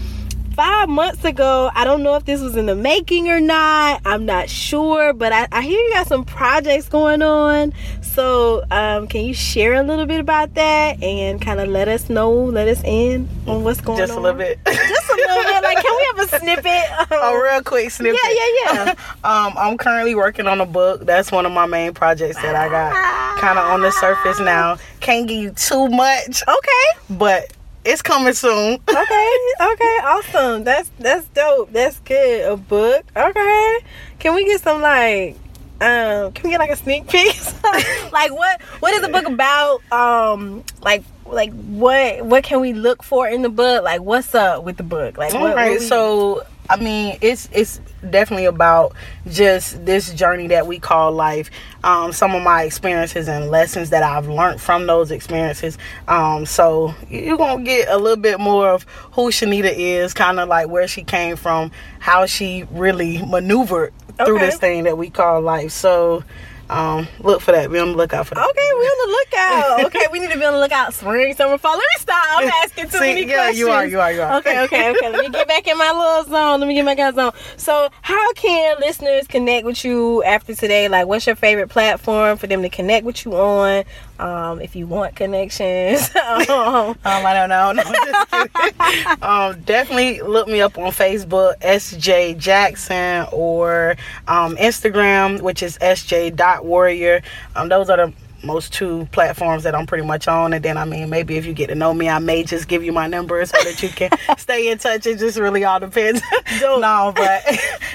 five 0.57 0.89
months 0.89 1.23
ago, 1.23 1.71
I 1.75 1.85
don't 1.85 2.03
know 2.03 2.15
if 2.15 2.25
this 2.25 2.41
was 2.41 2.57
in 2.57 2.65
the 2.65 2.75
making 2.75 3.29
or 3.29 3.41
not. 3.41 4.01
I'm 4.07 4.25
not 4.25 4.49
sure, 4.49 5.13
but 5.13 5.31
I, 5.31 5.47
I 5.53 5.61
hear 5.61 5.79
you 5.79 5.93
got 5.93 6.07
some 6.07 6.25
projects 6.25 6.89
going 6.89 7.21
on. 7.21 7.75
So, 8.01 8.65
um, 8.71 9.07
can 9.07 9.27
you 9.27 9.35
share 9.35 9.75
a 9.75 9.83
little 9.83 10.07
bit 10.07 10.19
about 10.19 10.55
that 10.55 11.03
and 11.03 11.43
kind 11.43 11.61
of 11.61 11.69
let 11.69 11.89
us 11.89 12.09
know, 12.09 12.33
let 12.33 12.69
us 12.69 12.83
in 12.85 13.29
on 13.47 13.65
what's 13.65 13.83
going 13.83 13.99
Just 13.99 14.15
on? 14.15 14.17
Just 14.17 14.19
a 14.19 14.21
little 14.23 14.39
bit. 14.39 14.59
Just 14.65 15.11
a 15.11 15.17
little 15.17 15.43
bit. 15.45 15.63
Like, 15.63 15.85
can 15.85 15.95
we 15.95 16.07
have 16.17 16.33
a 16.33 16.39
snippet? 16.39 17.11
a 17.23 17.39
real 17.39 17.63
quick 17.63 17.91
snippet. 17.91 18.19
Yeah, 18.25 18.31
yeah, 18.65 18.85
yeah. 18.85 18.91
um, 19.25 19.53
I'm 19.59 19.77
currently 19.77 20.15
working 20.15 20.47
on 20.47 20.63
a 20.63 20.67
book. 20.67 21.05
That's 21.05 21.31
one 21.31 21.45
of 21.45 21.53
my 21.53 21.67
main 21.67 21.93
projects 21.93 22.37
that 22.37 22.57
I 22.57 22.71
got 22.71 22.95
kind 23.41 23.59
of 23.59 23.67
on 23.67 23.83
the 23.83 23.91
surface 23.91 24.41
now. 24.41 24.79
Can't 25.01 25.29
give 25.29 25.37
you 25.37 25.51
too 25.51 25.89
much, 25.91 26.43
okay. 26.49 27.01
but 27.11 27.53
it's 27.87 28.03
coming 28.03 28.35
soon. 28.35 28.79
Okay. 28.89 29.39
Okay. 29.61 29.99
Awesome. 30.05 30.65
That's 30.65 30.91
that's 30.99 31.27
dope. 31.29 31.73
That's 31.73 31.99
good. 32.01 32.51
A 32.53 32.57
book. 32.57 33.05
Okay. 33.17 33.79
Can 34.19 34.35
we 34.35 34.45
get 34.45 34.61
some 34.61 34.81
like 34.83 35.37
um 35.81 36.33
can 36.33 36.45
we 36.45 36.51
get 36.51 36.59
like 36.59 36.71
a 36.71 36.77
sneak 36.77 37.07
peek? 37.09 37.37
like 38.13 38.33
what 38.33 38.61
what 38.81 38.93
is 38.95 39.03
the 39.03 39.09
book 39.09 39.27
about? 39.27 39.81
Um 39.93 40.65
like 40.83 41.05
like 41.27 41.53
what 41.53 42.25
what 42.25 42.45
can 42.45 42.61
we 42.61 42.73
look 42.73 43.03
for 43.03 43.29
in 43.29 43.43
the 43.43 43.49
book? 43.51 43.83
Like 43.85 44.01
what's 44.01 44.35
up 44.35 44.65
with 44.65 44.77
the 44.77 44.83
book? 44.83 45.19
Like 45.19 45.33
what, 45.35 45.43
All 45.43 45.55
right, 45.55 45.73
what 45.73 45.81
we- 45.81 45.87
so 45.87 46.43
I 46.69 46.77
mean, 46.77 47.19
it's 47.21 47.49
it's 47.53 47.81
definitely 48.09 48.47
about 48.47 48.95
just 49.29 49.85
this 49.85 50.13
journey 50.13 50.49
that 50.49 50.67
we 50.67 50.79
call 50.79 51.13
life. 51.13 51.51
Um, 51.85 52.13
some 52.13 52.35
of 52.35 52.43
my 52.43 52.63
experiences 52.65 53.29
and 53.29 53.51
lessons 53.51 53.91
that 53.91 54.03
I've 54.03 54.29
learned 54.29 54.61
from 54.61 54.87
those 54.87 55.11
experiences. 55.11 55.79
Um, 56.09 56.47
so 56.47 56.95
you're 57.09 57.37
gonna 57.37 57.63
get 57.63 57.89
a 57.89 57.97
little 57.97 58.17
bit 58.17 58.41
more 58.41 58.69
of 58.71 58.83
who 59.13 59.31
Shanita 59.31 59.73
is, 59.75 60.13
kind 60.15 60.41
of 60.41 60.49
like 60.49 60.69
where 60.69 60.89
she 60.89 61.03
came 61.05 61.37
from, 61.37 61.71
how 61.99 62.27
she 62.27 62.65
really 62.71 63.25
maneuvered 63.25 63.93
through 64.17 64.37
Okay. 64.37 64.47
this 64.47 64.59
thing 64.59 64.85
that 64.85 64.97
we 64.99 65.11
call 65.11 65.41
life. 65.41 65.71
So 65.73 66.25
um, 66.71 67.07
look 67.21 67.41
for 67.41 67.53
that. 67.53 67.71
Be 67.71 67.79
on 67.79 67.93
the 67.93 67.97
lookout 67.97 68.27
for 68.27 68.35
that. 68.35 68.49
Okay, 68.51 68.71
we're 68.75 68.81
on 68.83 69.09
the 69.09 69.13
lookout. 69.13 69.23
Okay, 69.87 70.07
we 70.11 70.19
need 70.19 70.31
to 70.33 70.39
be 70.39 70.45
on 70.45 70.55
the 70.55 70.59
lookout. 70.59 70.93
Spring, 70.95 71.35
summer, 71.35 71.59
fall. 71.59 71.73
Let 71.73 71.79
me 71.79 72.01
stop. 72.01 72.25
I'm 72.31 72.49
asking 72.65 72.85
too 72.87 72.99
See, 72.99 73.01
many 73.01 73.21
yeah, 73.27 73.37
questions. 73.37 73.59
you 73.59 73.69
are, 73.69 73.87
you 73.87 74.01
are, 74.01 74.13
you 74.13 74.23
are. 74.23 74.39
Okay, 74.39 74.63
okay, 74.65 74.91
okay. 74.91 75.11
Let 75.11 75.21
me 75.21 75.31
get 75.31 75.47
back 75.47 75.67
in 75.67 75.79
my 75.79 75.91
little 75.93 76.25
zone. 76.33 76.61
Let 76.61 76.67
me 76.67 76.75
get 76.75 76.85
back 76.85 76.99
in 76.99 77.05
my 77.05 77.13
zone. 77.13 77.33
So, 77.57 77.89
how 78.03 78.33
can 78.33 78.79
listeners 78.81 79.27
connect 79.27 79.65
with 79.65 79.85
you 79.85 80.23
after 80.25 80.55
today? 80.55 80.89
Like, 80.89 81.07
what's 81.07 81.27
your 81.27 81.37
favorite 81.37 81.69
platform 81.69 82.37
for 82.39 82.47
them 82.47 82.63
to 82.63 82.69
connect 82.69 83.05
with 83.07 83.25
you 83.25 83.37
on? 83.37 83.85
Um, 84.19 84.61
if 84.61 84.75
you 84.75 84.87
want 84.87 85.15
connections. 85.15 86.11
um, 86.27 86.43
Um, 86.49 86.97
I 87.05 87.35
don't 87.35 87.49
know. 87.49 87.73
No, 87.77 89.23
um, 89.23 89.61
definitely 89.63 90.21
look 90.21 90.49
me 90.49 90.61
up 90.61 90.79
on 90.79 90.91
Facebook, 90.93 91.59
SJ 91.61 92.39
Jackson, 92.39 93.27
or 93.33 93.97
um, 94.29 94.57
Instagram, 94.57 95.41
which 95.41 95.63
is 95.63 95.79
SJ.warrior. 95.79 97.23
Um, 97.55 97.69
those 97.69 97.91
are 97.91 97.97
the 97.97 98.13
most 98.43 98.73
two 98.73 99.07
platforms 99.13 99.63
that 99.65 99.75
I'm 99.75 99.87
pretty 99.87 100.05
much 100.05 100.29
on. 100.29 100.53
And 100.53 100.65
then, 100.65 100.77
I 100.77 100.85
mean, 100.85 101.11
maybe 101.11 101.37
if 101.37 101.47
you 101.47 101.53
get 101.53 101.69
to 101.69 101.75
know 101.75 101.93
me, 101.93 102.09
I 102.09 102.19
may 102.19 102.45
just 102.45 102.69
give 102.69 102.85
you 102.85 102.93
my 102.93 103.07
number 103.07 103.45
so 103.45 103.57
that 103.63 103.83
you 103.83 103.89
can 103.89 104.11
stay 104.39 104.71
in 104.71 104.79
touch. 104.79 105.07
It 105.07 105.19
just 105.19 105.39
really 105.39 105.65
all 105.65 105.81
depends. 105.81 106.21
no, 106.61 107.13
but 107.15 107.43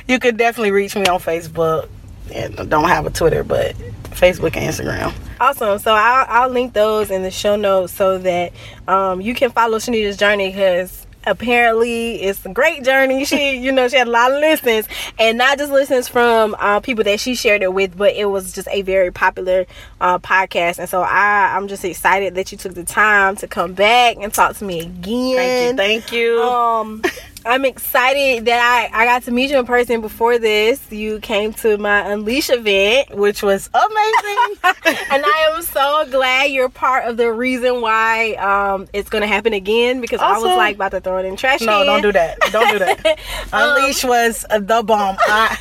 you 0.07 0.19
could 0.19 0.37
definitely 0.37 0.71
reach 0.71 0.95
me 0.95 1.05
on 1.05 1.19
Facebook. 1.19 1.87
And 2.33 2.69
don't 2.69 2.87
have 2.87 3.05
a 3.05 3.09
Twitter, 3.09 3.43
but 3.43 3.75
Facebook 4.11 4.55
and 4.55 4.73
Instagram. 4.73 5.13
Awesome. 5.41 5.79
So 5.79 5.91
I'll, 5.91 6.25
I'll 6.29 6.49
link 6.49 6.73
those 6.73 7.09
in 7.09 7.23
the 7.23 7.31
show 7.31 7.55
notes 7.55 7.91
so 7.93 8.19
that 8.19 8.53
um, 8.87 9.21
you 9.21 9.33
can 9.33 9.49
follow 9.49 9.79
Shanita's 9.79 10.15
journey 10.15 10.51
because 10.51 11.07
apparently 11.25 12.21
it's 12.21 12.45
a 12.45 12.49
great 12.49 12.83
journey. 12.83 13.25
She, 13.25 13.57
you 13.57 13.71
know, 13.71 13.87
she 13.87 13.97
had 13.97 14.07
a 14.07 14.11
lot 14.11 14.31
of 14.31 14.39
listens 14.39 14.87
and 15.17 15.39
not 15.39 15.57
just 15.57 15.71
listens 15.71 16.07
from 16.07 16.55
uh, 16.59 16.79
people 16.81 17.03
that 17.05 17.19
she 17.19 17.33
shared 17.33 17.63
it 17.63 17.73
with, 17.73 17.97
but 17.97 18.13
it 18.15 18.25
was 18.25 18.53
just 18.53 18.67
a 18.69 18.83
very 18.83 19.11
popular 19.11 19.65
uh, 19.99 20.19
podcast. 20.19 20.77
And 20.77 20.87
so 20.87 21.01
I, 21.01 21.55
I'm 21.55 21.67
just 21.67 21.83
excited 21.83 22.35
that 22.35 22.51
you 22.51 22.59
took 22.59 22.75
the 22.75 22.83
time 22.83 23.35
to 23.37 23.47
come 23.47 23.73
back 23.73 24.17
and 24.21 24.31
talk 24.31 24.57
to 24.57 24.63
me 24.63 24.81
again. 24.81 25.37
Thank 25.37 25.71
you. 25.71 25.77
Thank 25.77 26.11
you. 26.11 26.41
Um, 26.43 27.01
I'm 27.45 27.65
excited 27.65 28.45
that 28.45 28.89
I, 28.93 29.01
I 29.01 29.05
got 29.05 29.23
to 29.23 29.31
meet 29.31 29.49
you 29.49 29.57
in 29.59 29.65
person 29.65 30.01
before 30.01 30.37
this. 30.37 30.91
You 30.91 31.19
came 31.19 31.53
to 31.53 31.77
my 31.77 32.11
Unleash 32.11 32.49
event 32.49 33.15
which 33.15 33.41
was 33.41 33.69
amazing. 33.73 34.57
and 35.11 35.23
I 35.25 35.51
am 35.55 35.61
so 35.63 36.05
glad 36.11 36.51
you're 36.51 36.69
part 36.69 37.05
of 37.05 37.17
the 37.17 37.31
reason 37.31 37.81
why 37.81 38.33
um, 38.33 38.87
it's 38.93 39.09
gonna 39.09 39.27
happen 39.27 39.53
again 39.53 40.01
because 40.01 40.19
I 40.19 40.33
was 40.33 40.43
like 40.43 40.75
about 40.75 40.91
to 40.91 41.01
throw 41.01 41.17
it 41.17 41.25
in 41.25 41.35
trash 41.35 41.61
No, 41.61 41.79
can. 41.79 41.85
don't 41.87 42.01
do 42.01 42.11
that. 42.11 42.39
Don't 42.51 42.71
do 42.71 42.79
that. 42.79 43.19
Um, 43.53 43.77
Unleash 43.77 44.03
was 44.05 44.45
uh, 44.49 44.59
the 44.59 44.81
bomb. 44.83 45.17
I, 45.19 45.57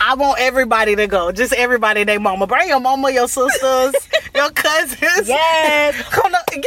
I 0.00 0.14
want 0.14 0.40
everybody 0.40 0.96
to 0.96 1.06
go. 1.06 1.30
Just 1.30 1.52
everybody, 1.52 2.02
they 2.04 2.18
mama. 2.18 2.46
Bring 2.46 2.68
your 2.68 2.80
mama, 2.80 3.10
your 3.10 3.28
sisters, 3.28 3.94
your 4.34 4.50
cousins. 4.50 5.28
Yes. 5.28 6.02
Come 6.10 6.34
on, 6.34 6.42
get 6.60 6.64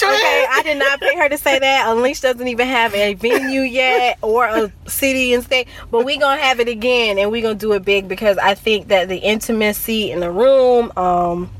Man. 0.00 0.14
Okay, 0.14 0.46
I 0.50 0.62
did 0.62 0.78
not 0.78 1.00
pay 1.00 1.16
her 1.16 1.28
to 1.28 1.38
say 1.38 1.58
that. 1.58 1.88
Unleash 1.88 2.20
doesn't 2.20 2.46
even 2.46 2.66
have 2.66 2.94
a 2.94 3.14
venue 3.14 3.60
yet 3.62 4.18
or 4.22 4.46
a 4.46 4.72
city 4.86 5.34
and 5.34 5.42
state, 5.44 5.68
but 5.90 6.04
we 6.04 6.16
gonna 6.18 6.40
have 6.40 6.60
it 6.60 6.68
again 6.68 7.18
and 7.18 7.30
we 7.30 7.40
gonna 7.40 7.54
do 7.54 7.72
it 7.72 7.84
big 7.84 8.08
because 8.08 8.38
I 8.38 8.54
think 8.54 8.88
that 8.88 9.08
the 9.08 9.18
intimacy 9.18 10.10
in 10.10 10.20
the 10.20 10.30
room, 10.30 10.92
um, 10.96 11.50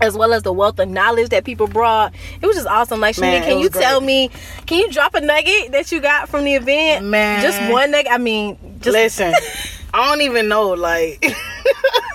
as 0.00 0.16
well 0.16 0.32
as 0.32 0.44
the 0.44 0.52
wealth 0.52 0.78
of 0.78 0.88
knowledge 0.88 1.30
that 1.30 1.44
people 1.44 1.66
brought, 1.66 2.14
it 2.40 2.46
was 2.46 2.56
just 2.56 2.68
awesome. 2.68 3.00
Like, 3.00 3.18
Man, 3.18 3.42
can 3.42 3.58
you 3.58 3.68
great. 3.68 3.82
tell 3.82 4.00
me? 4.00 4.30
Can 4.66 4.78
you 4.78 4.90
drop 4.90 5.14
a 5.14 5.20
nugget 5.20 5.72
that 5.72 5.90
you 5.90 6.00
got 6.00 6.28
from 6.28 6.44
the 6.44 6.54
event? 6.54 7.04
Man. 7.06 7.42
just 7.42 7.60
one 7.72 7.90
nugget. 7.90 8.12
I 8.12 8.18
mean, 8.18 8.56
just 8.80 8.94
Listen, 8.94 9.34
I 9.92 10.08
don't 10.08 10.22
even 10.22 10.48
know. 10.48 10.70
Like, 10.70 11.24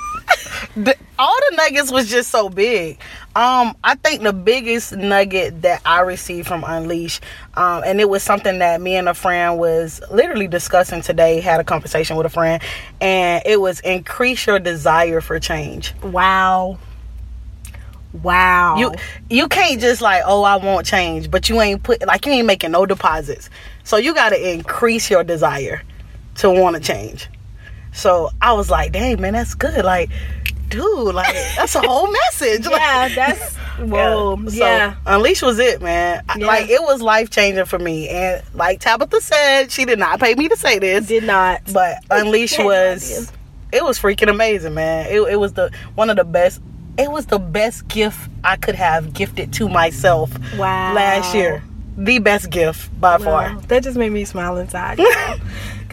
the, 0.75 0.95
all 1.19 1.35
the 1.49 1.55
nuggets 1.55 1.91
was 1.91 2.09
just 2.09 2.29
so 2.31 2.49
big. 2.49 2.99
Um, 3.35 3.75
I 3.83 3.95
think 3.95 4.23
the 4.23 4.33
biggest 4.33 4.95
nugget 4.95 5.61
that 5.61 5.81
I 5.85 6.01
received 6.01 6.47
from 6.47 6.63
Unleash, 6.65 7.19
um, 7.55 7.83
and 7.85 7.99
it 7.99 8.09
was 8.09 8.23
something 8.23 8.59
that 8.59 8.81
me 8.81 8.95
and 8.95 9.07
a 9.07 9.13
friend 9.13 9.57
was 9.59 10.01
literally 10.11 10.47
discussing 10.47 11.01
today. 11.01 11.39
Had 11.41 11.59
a 11.59 11.63
conversation 11.63 12.15
with 12.15 12.25
a 12.25 12.29
friend, 12.29 12.61
and 13.01 13.43
it 13.45 13.59
was 13.61 13.79
increase 13.81 14.45
your 14.47 14.59
desire 14.59 15.21
for 15.21 15.39
change. 15.39 15.93
wow, 16.01 16.77
wow. 18.21 18.77
You 18.77 18.93
you 19.29 19.47
can't 19.47 19.79
just 19.79 20.01
like, 20.01 20.23
oh, 20.25 20.43
I 20.43 20.55
want 20.55 20.85
change, 20.87 21.29
but 21.29 21.49
you 21.49 21.61
ain't 21.61 21.83
put 21.83 22.05
like 22.05 22.25
you 22.25 22.31
ain't 22.33 22.47
making 22.47 22.71
no 22.71 22.85
deposits. 22.85 23.49
So 23.83 23.97
you 23.97 24.13
got 24.13 24.29
to 24.29 24.51
increase 24.51 25.09
your 25.09 25.23
desire 25.23 25.83
to 26.35 26.49
want 26.49 26.75
to 26.75 26.81
change. 26.81 27.29
So 27.93 28.31
I 28.41 28.53
was 28.53 28.69
like, 28.69 28.91
dang 28.91 29.21
man, 29.21 29.33
that's 29.33 29.53
good. 29.53 29.85
Like, 29.85 30.09
dude, 30.73 31.15
like 31.15 31.33
that's 31.55 31.75
a 31.75 31.81
whole 31.81 32.11
message. 32.25 32.65
Like, 32.65 32.73
yeah, 32.81 33.07
that's 33.15 33.55
whoa. 33.79 34.35
So 34.47 34.55
Yeah. 34.65 34.95
Unleash 35.05 35.41
was 35.41 35.59
it, 35.59 35.81
man. 35.81 36.23
Yeah. 36.37 36.45
Like 36.45 36.69
it 36.69 36.81
was 36.81 37.01
life 37.01 37.29
changing 37.29 37.65
for 37.65 37.79
me. 37.79 38.09
And 38.09 38.43
like 38.53 38.79
Tabitha 38.81 39.21
said, 39.21 39.71
she 39.71 39.85
did 39.85 39.99
not 39.99 40.19
pay 40.19 40.35
me 40.35 40.47
to 40.49 40.57
say 40.57 40.79
this, 40.79 41.07
Did 41.07 41.23
not. 41.23 41.61
but 41.73 41.97
Unleash 42.11 42.57
was 42.59 43.31
it 43.71 43.83
was 43.83 43.97
freaking 43.97 44.29
amazing, 44.29 44.73
man. 44.75 45.07
It, 45.09 45.19
it 45.21 45.39
was 45.39 45.53
the 45.53 45.71
one 45.95 46.09
of 46.09 46.17
the 46.17 46.23
best. 46.25 46.61
It 46.97 47.09
was 47.11 47.25
the 47.25 47.39
best 47.39 47.87
gift 47.87 48.29
I 48.43 48.55
could 48.55 48.75
have 48.75 49.13
gifted 49.13 49.51
to 49.53 49.67
myself 49.67 50.31
Wow. 50.57 50.93
last 50.93 51.33
year. 51.33 51.63
The 51.97 52.19
best 52.19 52.49
gift 52.51 52.89
by 53.01 53.17
Wow, 53.17 53.23
far. 53.23 53.61
that 53.67 53.83
just 53.83 53.97
made 53.97 54.11
me 54.11 54.25
smile 54.25 54.57
inside. 54.57 54.99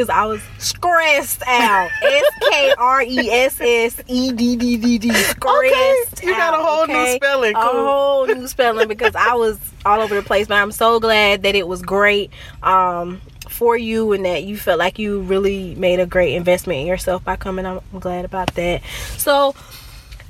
Because 0.00 0.08
I 0.08 0.24
was 0.24 0.40
stressed 0.56 1.42
out. 1.46 1.90
S 2.02 2.24
K 2.48 2.74
R 2.78 3.02
E 3.02 3.30
S 3.30 3.60
S 3.60 4.02
E 4.08 4.32
D 4.32 4.56
D 4.56 4.78
D 4.78 4.96
D. 4.96 5.12
Stressed 5.12 6.22
you 6.22 6.34
got 6.34 6.54
a 6.54 6.56
whole 6.56 6.86
new 6.86 6.94
okay? 6.94 7.16
spelling. 7.16 7.54
A 7.54 7.60
whole 7.60 8.26
new 8.26 8.48
spelling 8.48 8.88
because 8.88 9.14
I 9.14 9.34
was 9.34 9.60
all 9.84 10.00
over 10.00 10.14
the 10.14 10.22
place. 10.22 10.46
But 10.46 10.54
I'm 10.54 10.72
so 10.72 11.00
glad 11.00 11.42
that 11.42 11.54
it 11.54 11.68
was 11.68 11.82
great. 11.82 12.30
Um, 12.62 13.20
for 13.50 13.76
you 13.76 14.12
and 14.12 14.24
that 14.24 14.44
you 14.44 14.56
felt 14.56 14.78
like 14.78 14.98
you 14.98 15.20
really 15.20 15.74
made 15.74 16.00
a 16.00 16.06
great 16.06 16.34
investment 16.34 16.80
in 16.80 16.86
yourself 16.86 17.22
by 17.22 17.36
coming. 17.36 17.66
I'm 17.66 17.80
glad 17.98 18.24
about 18.24 18.54
that. 18.54 18.80
So 19.18 19.54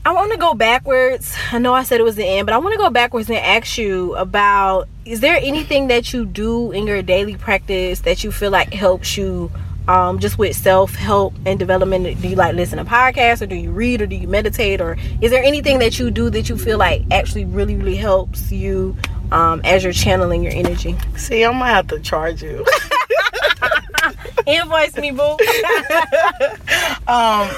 I 0.04 0.12
want 0.12 0.32
to 0.32 0.38
go 0.38 0.54
backwards. 0.54 1.36
I 1.52 1.58
know 1.58 1.74
I 1.74 1.84
said 1.84 2.00
it 2.00 2.02
was 2.02 2.16
the 2.16 2.26
end, 2.26 2.46
but 2.46 2.54
I 2.54 2.58
want 2.58 2.72
to 2.72 2.78
go 2.78 2.90
backwards 2.90 3.28
and 3.28 3.38
ask 3.38 3.78
you 3.78 4.16
about 4.16 4.88
is 5.04 5.20
there 5.20 5.38
anything 5.40 5.88
that 5.88 6.12
you 6.12 6.26
do 6.26 6.72
in 6.72 6.86
your 6.86 7.02
daily 7.02 7.36
practice 7.36 8.00
that 8.00 8.22
you 8.22 8.30
feel 8.30 8.50
like 8.50 8.72
helps 8.72 9.16
you 9.16 9.50
um, 9.88 10.18
just 10.18 10.38
with 10.38 10.54
self 10.54 10.94
help 10.94 11.34
and 11.46 11.58
development? 11.58 12.20
Do 12.20 12.28
you 12.28 12.36
like 12.36 12.54
listen 12.54 12.78
to 12.78 12.84
podcasts 12.84 13.40
or 13.42 13.46
do 13.46 13.54
you 13.54 13.70
read 13.70 14.02
or 14.02 14.06
do 14.06 14.16
you 14.16 14.28
meditate? 14.28 14.80
Or 14.80 14.96
is 15.20 15.30
there 15.30 15.42
anything 15.42 15.78
that 15.78 15.98
you 15.98 16.10
do 16.10 16.28
that 16.30 16.48
you 16.48 16.58
feel 16.58 16.78
like 16.78 17.02
actually 17.10 17.44
really, 17.46 17.76
really 17.76 17.96
helps 17.96 18.52
you 18.52 18.96
um, 19.32 19.60
as 19.64 19.84
you're 19.84 19.92
channeling 19.92 20.42
your 20.42 20.52
energy? 20.52 20.96
See, 21.16 21.42
I'm 21.42 21.52
gonna 21.52 21.66
have 21.66 21.86
to 21.88 22.00
charge 22.00 22.42
you. 22.42 22.66
Invoice 24.46 24.96
me, 24.96 25.12
boo. 25.12 25.22
um, 27.08 27.48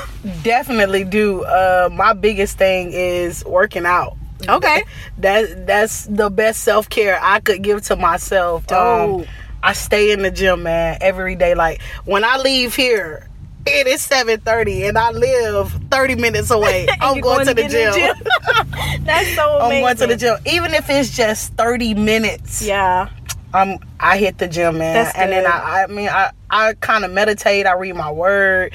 definitely 0.43 1.05
do. 1.05 1.45
Uh, 1.45 1.89
my 1.93 2.13
biggest 2.13 2.59
thing 2.59 2.93
is 2.93 3.45
working 3.45 3.87
out. 3.87 4.17
Okay. 4.49 4.85
That 5.19 5.67
that's 5.67 6.07
the 6.07 6.31
best 6.31 6.63
self 6.63 6.89
care 6.89 7.19
I 7.23 7.39
could 7.39 7.63
give 7.63 7.83
to 7.83 7.97
myself. 7.97 8.71
Um, 8.73 9.25
I 9.63 9.73
stay 9.75 10.11
in 10.11 10.23
the 10.23 10.31
gym, 10.31 10.65
man, 10.65 10.99
every 11.01 11.37
day. 11.37 11.55
Like 11.55 11.81
when 12.05 12.25
I 12.25 12.39
leave 12.39 12.75
here, 12.75 13.29
it 13.67 13.87
is 13.87 14.01
seven 14.01 14.41
thirty, 14.41 14.85
and 14.85 14.99
I 14.99 15.11
live 15.11 15.73
thirty 15.91 16.17
minutes 16.17 16.51
away. 16.51 16.89
I'm 17.01 17.21
going, 17.21 17.45
going, 17.45 17.47
to, 17.47 17.55
the 17.55 17.69
gym. 17.69 17.93
the 17.93 17.99
gym. 17.99 19.05
That's 19.05 19.35
so 19.35 19.59
amazing. 19.59 19.77
I'm 19.77 19.83
going 19.83 19.97
to 19.99 20.07
the 20.09 20.17
gym, 20.17 20.37
even 20.47 20.75
if 20.75 20.91
it's 20.91 21.15
just 21.15 21.53
thirty 21.55 21.95
minutes. 21.95 22.63
Yeah. 22.63 23.11
Um, 23.55 23.79
I 24.01 24.17
hit 24.17 24.39
the 24.39 24.49
gym, 24.49 24.79
man, 24.79 25.13
and 25.15 25.31
then 25.31 25.47
I, 25.47 25.85
I 25.85 25.87
mean, 25.87 26.09
I, 26.09 26.31
I 26.49 26.73
kind 26.75 27.05
of 27.05 27.11
meditate. 27.11 27.67
I 27.67 27.75
read 27.75 27.95
my 27.95 28.11
word. 28.11 28.73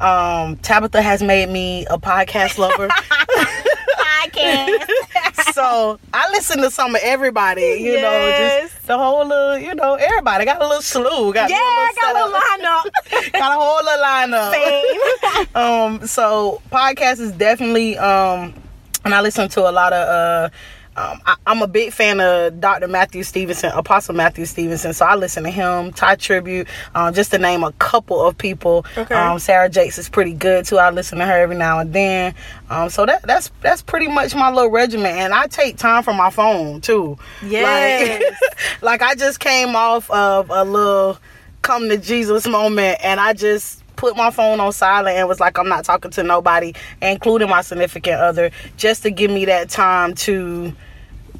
Um, 0.00 0.56
Tabitha 0.58 1.00
has 1.02 1.22
made 1.22 1.48
me 1.48 1.86
a 1.86 1.98
podcast 1.98 2.58
lover. 2.58 2.88
Podcast. 4.18 5.52
so 5.52 5.98
I 6.12 6.30
listen 6.30 6.60
to 6.62 6.70
some 6.70 6.94
of 6.94 7.00
everybody, 7.02 7.62
you 7.62 7.92
yes. 7.92 8.02
know, 8.02 8.70
just 8.70 8.86
the 8.86 8.98
whole 8.98 9.26
little, 9.26 9.58
you 9.58 9.74
know, 9.74 9.94
everybody 9.94 10.44
got 10.44 10.60
a 10.60 10.66
little 10.66 10.82
slew. 10.82 11.32
Got 11.32 11.50
yeah, 11.50 11.56
I 11.56 11.92
got 12.00 12.10
a 12.10 12.18
little 12.18 12.40
lineup. 12.40 13.32
got 13.32 13.52
a 13.52 13.60
whole 13.60 13.84
little 13.84 14.04
lineup. 14.04 14.52
Same. 14.52 15.46
um, 16.00 16.06
so 16.06 16.62
podcast 16.70 17.20
is 17.20 17.32
definitely 17.32 17.96
um, 17.98 18.54
and 19.04 19.14
I 19.14 19.20
listen 19.20 19.48
to 19.50 19.68
a 19.68 19.72
lot 19.72 19.92
of 19.92 20.08
uh 20.08 20.50
um, 20.98 21.20
I, 21.26 21.36
am 21.46 21.62
a 21.62 21.68
big 21.68 21.92
fan 21.92 22.20
of 22.20 22.60
Dr. 22.60 22.88
Matthew 22.88 23.22
Stevenson, 23.22 23.70
Apostle 23.72 24.16
Matthew 24.16 24.44
Stevenson. 24.46 24.92
So 24.92 25.06
I 25.06 25.14
listen 25.14 25.44
to 25.44 25.50
him, 25.50 25.92
Tye 25.92 26.16
Tribbett, 26.16 26.66
um, 26.94 27.14
just 27.14 27.30
to 27.30 27.38
name 27.38 27.62
a 27.62 27.70
couple 27.72 28.20
of 28.20 28.36
people. 28.36 28.84
Okay. 28.96 29.14
Um, 29.14 29.38
Sarah 29.38 29.68
Jakes 29.68 29.98
is 29.98 30.08
pretty 30.08 30.32
good 30.32 30.64
too. 30.64 30.78
I 30.78 30.90
listen 30.90 31.18
to 31.18 31.24
her 31.24 31.38
every 31.38 31.56
now 31.56 31.78
and 31.78 31.92
then. 31.92 32.34
Um, 32.68 32.90
so 32.90 33.06
that 33.06 33.22
that's 33.22 33.52
that's 33.60 33.80
pretty 33.80 34.08
much 34.08 34.34
my 34.34 34.50
little 34.50 34.72
regimen, 34.72 35.16
and 35.16 35.32
I 35.32 35.46
take 35.46 35.76
time 35.76 36.02
from 36.02 36.16
my 36.16 36.30
phone 36.30 36.80
too. 36.80 37.16
Yes. 37.46 38.20
Like, 38.20 38.82
like 38.82 39.02
I 39.02 39.14
just 39.14 39.38
came 39.38 39.76
off 39.76 40.10
of 40.10 40.50
a 40.50 40.64
little 40.64 41.18
come 41.62 41.88
to 41.90 41.96
Jesus 41.98 42.48
moment, 42.48 42.98
and 43.04 43.20
I 43.20 43.34
just 43.34 43.84
put 43.94 44.16
my 44.16 44.30
phone 44.30 44.58
on 44.58 44.72
silent 44.72 45.16
and 45.16 45.28
was 45.28 45.40
like, 45.40 45.58
I'm 45.58 45.68
not 45.68 45.84
talking 45.84 46.10
to 46.12 46.22
nobody, 46.22 46.72
including 47.02 47.48
my 47.48 47.62
significant 47.62 48.20
other, 48.20 48.50
just 48.76 49.02
to 49.02 49.10
give 49.10 49.30
me 49.30 49.44
that 49.46 49.68
time 49.68 50.14
to 50.14 50.72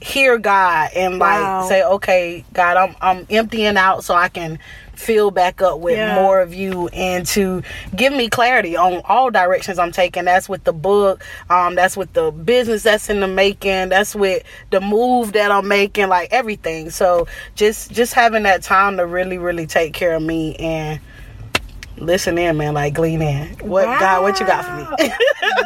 hear 0.01 0.39
God 0.39 0.91
and 0.95 1.19
wow. 1.19 1.61
like 1.61 1.69
say, 1.69 1.83
okay, 1.85 2.45
God, 2.53 2.77
I'm 2.77 2.97
I'm 3.01 3.27
emptying 3.31 3.77
out 3.77 4.05
so 4.05 4.15
I 4.15 4.29
can 4.29 4.59
fill 4.95 5.31
back 5.31 5.63
up 5.63 5.79
with 5.79 5.97
yeah. 5.97 6.17
more 6.17 6.41
of 6.41 6.53
you 6.53 6.89
and 6.89 7.25
to 7.25 7.63
give 7.95 8.13
me 8.13 8.29
clarity 8.29 8.77
on 8.77 9.01
all 9.05 9.31
directions 9.31 9.79
I'm 9.79 9.93
taking. 9.93 10.25
That's 10.25 10.49
with 10.49 10.65
the 10.65 10.73
book, 10.73 11.25
um, 11.49 11.77
that's 11.77 11.97
with 11.97 12.13
the 12.15 12.33
business 12.33 12.83
that's 12.83 13.09
in 13.09 13.21
the 13.21 13.29
making, 13.29 13.91
that's 13.91 14.15
with 14.15 14.43
the 14.71 14.81
move 14.81 15.33
that 15.33 15.53
I'm 15.53 15.69
making, 15.69 16.09
like 16.09 16.33
everything. 16.33 16.91
So 16.91 17.29
just 17.55 17.93
just 17.93 18.13
having 18.15 18.43
that 18.43 18.63
time 18.63 18.97
to 18.97 19.07
really, 19.07 19.39
really 19.39 19.67
take 19.67 19.95
care 19.95 20.15
of 20.15 20.23
me 20.23 20.57
and 20.57 21.01
listen 22.01 22.39
in, 22.39 22.57
man. 22.57 22.75
Like 22.75 22.95
glean 22.95 23.23
in. 23.23 23.49
What 23.59 23.87
wow. 23.87 24.01
God? 24.01 24.23
What 24.23 24.41
you 24.41 24.47
got 24.47 24.65
for 24.65 24.75
me? 25.03 25.13